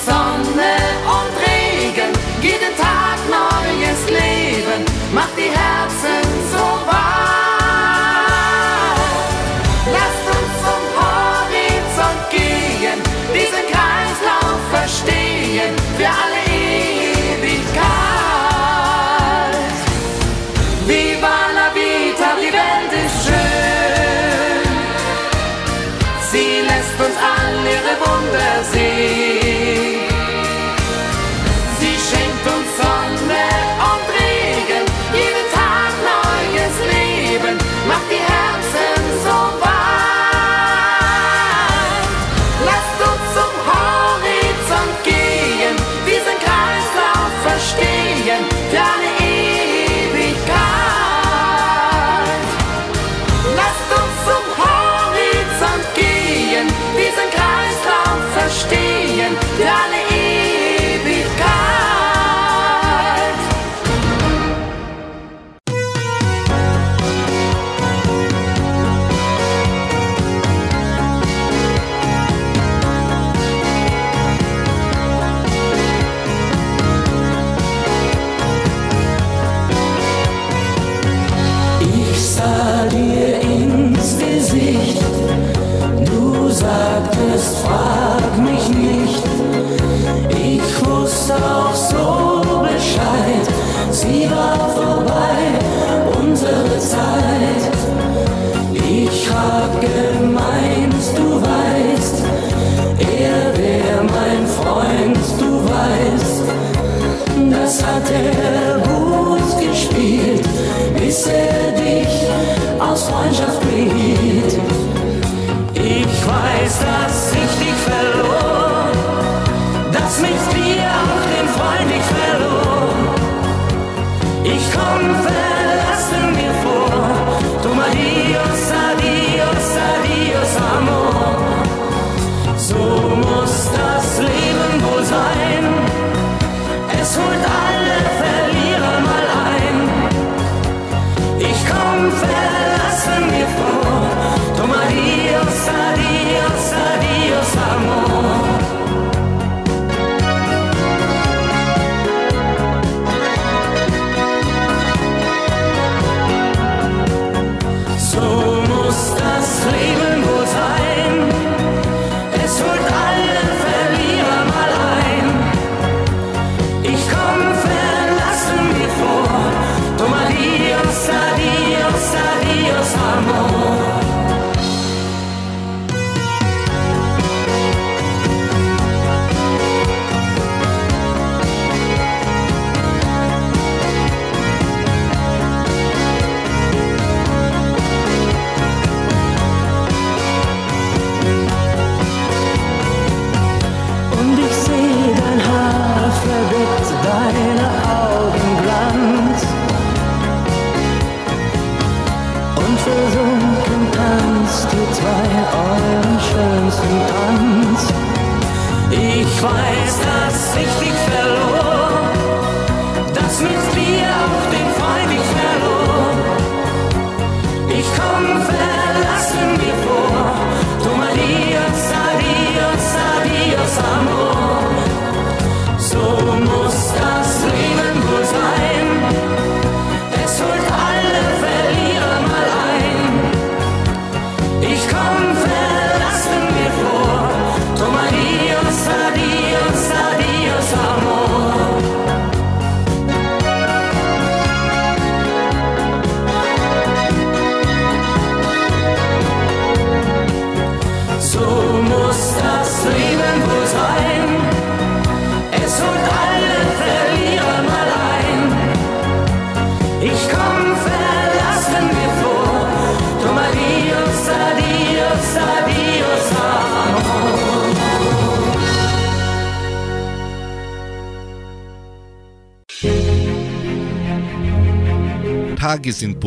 sun. 0.09 0.57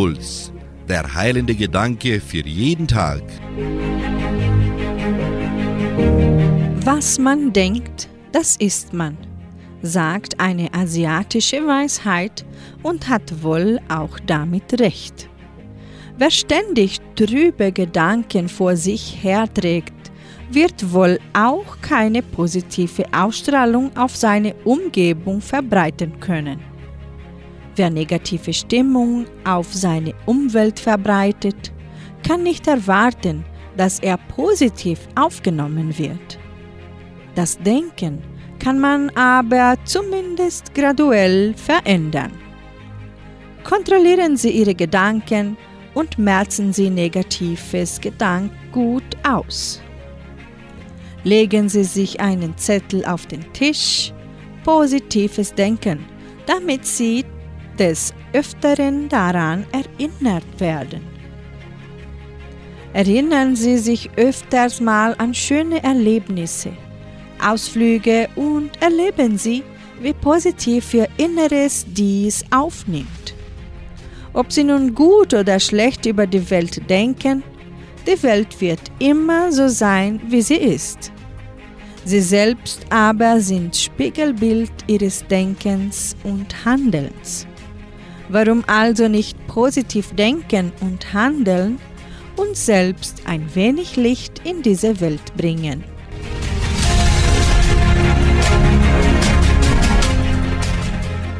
Impuls, 0.02 0.52
der 0.90 1.14
heilende 1.14 1.54
Gedanke 1.54 2.20
für 2.20 2.44
jeden 2.44 2.88
Tag. 2.88 3.22
Was 6.84 7.20
man 7.20 7.54
denkt, 7.54 8.10
das 8.32 8.56
ist 8.56 8.94
man, 8.94 9.16
sagt 9.84 10.40
eine 10.40 10.74
asiatische 10.74 11.58
Weisheit 11.68 12.44
und 12.82 13.10
hat 13.10 13.44
wohl 13.44 13.80
auch 13.90 14.18
damit 14.26 14.80
recht. 14.80 15.30
Wer 16.18 16.32
ständig 16.32 16.98
trübe 17.16 17.72
Gedanken 17.72 18.50
vor 18.50 18.76
sich 18.76 19.20
herträgt, 19.22 20.12
wird 20.50 20.92
wohl 20.92 21.20
auch 21.34 21.80
keine 21.84 22.24
positive 22.24 23.06
Ausstrahlung 23.14 23.96
auf 23.96 24.16
seine 24.16 24.56
Umgebung 24.64 25.42
verbreiten 25.42 26.20
können. 26.20 26.71
Wer 27.76 27.90
negative 27.90 28.54
Stimmung 28.54 29.26
auf 29.46 29.74
seine 29.74 30.14
Umwelt 30.26 30.80
verbreitet, 30.80 31.72
kann 32.28 32.44
nicht 32.44 32.68
erwarten, 32.68 33.46
dass 33.78 34.00
er 34.00 34.18
positiv 34.18 35.00
aufgenommen 35.16 35.98
wird. 35.98 36.40
Das 37.36 37.58
Denken 37.58 38.22
kann 38.60 38.80
man 38.80 39.10
aber 39.12 39.76
zumindest 39.86 40.74
graduell 40.76 41.54
verändern. 41.56 42.32
Kontrollieren 43.64 44.36
Sie 44.38 44.50
Ihre 44.50 44.76
Gedanken 44.76 45.56
und 45.94 46.18
merzen 46.18 46.74
Sie 46.74 46.90
negatives 46.90 48.00
Gedankengut 48.02 49.04
aus. 49.24 49.82
Legen 51.24 51.70
Sie 51.70 51.84
sich 51.84 52.20
einen 52.20 52.58
Zettel 52.58 53.06
auf 53.06 53.28
den 53.28 53.52
Tisch, 53.54 54.12
positives 54.64 55.54
Denken, 55.54 56.00
damit 56.46 56.86
Sie 56.86 57.24
des 57.82 58.14
Öfteren 58.34 59.10
daran 59.10 59.66
erinnert 59.72 60.46
werden. 60.60 61.02
Erinnern 62.94 63.56
Sie 63.56 63.80
sich 63.80 64.08
öfters 64.18 64.80
mal 64.80 65.16
an 65.18 65.34
schöne 65.34 65.82
Erlebnisse, 65.84 66.74
Ausflüge 67.44 68.30
und 68.36 68.80
erleben 68.80 69.36
Sie, 69.36 69.64
wie 70.00 70.14
positiv 70.14 70.94
Ihr 70.94 71.08
Inneres 71.18 71.88
dies 71.88 72.46
aufnimmt. 72.52 73.34
Ob 74.34 74.52
Sie 74.52 74.64
nun 74.64 74.94
gut 74.94 75.34
oder 75.34 75.60
schlecht 75.60 76.06
über 76.06 76.28
die 76.28 76.48
Welt 76.52 76.88
denken, 76.88 77.42
die 78.06 78.22
Welt 78.22 78.62
wird 78.62 78.92
immer 79.00 79.52
so 79.52 79.68
sein, 79.68 80.22
wie 80.28 80.42
sie 80.42 80.56
ist. 80.56 81.12
Sie 82.06 82.22
selbst 82.22 82.86
aber 82.90 83.40
sind 83.40 83.76
Spiegelbild 83.76 84.72
ihres 84.88 85.26
Denkens 85.28 86.16
und 86.24 86.66
Handelns. 86.66 87.48
Warum 88.32 88.64
also 88.66 89.10
nicht 89.10 89.36
positiv 89.48 90.16
denken 90.16 90.72
und 90.80 91.12
handeln 91.12 91.80
und 92.38 92.56
selbst 92.56 93.24
ein 93.26 93.54
wenig 93.56 93.98
Licht 93.98 94.40
in 94.46 94.62
diese 94.62 95.02
Welt 95.02 95.36
bringen? 95.36 95.84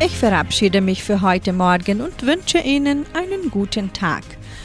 Ich 0.04 0.18
verabschiede 0.18 0.82
mich 0.82 1.02
für 1.02 1.22
heute 1.22 1.54
Morgen 1.54 2.02
und 2.02 2.26
wünsche 2.26 2.58
Ihnen 2.58 3.06
einen 3.14 3.50
guten 3.50 3.94
Tag 3.94 4.24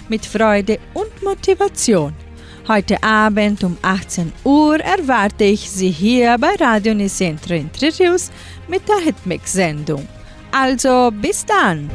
mit 0.08 0.26
Freude 0.26 0.80
und 0.94 1.22
Motivation. 1.22 2.12
Heute 2.66 3.00
Abend 3.04 3.62
um 3.62 3.76
18 3.82 4.32
Uhr 4.42 4.80
erwarte 4.80 5.44
ich 5.44 5.70
Sie 5.70 5.90
hier 5.92 6.36
bei 6.38 6.56
Radio 6.58 6.92
Nicentro 6.92 7.54
Interviews 7.54 8.32
mit 8.66 8.88
der 8.88 8.98
Hitmix-Sendung. 9.04 10.08
Also 10.58 11.10
bis 11.12 11.44
dann! 11.44 11.90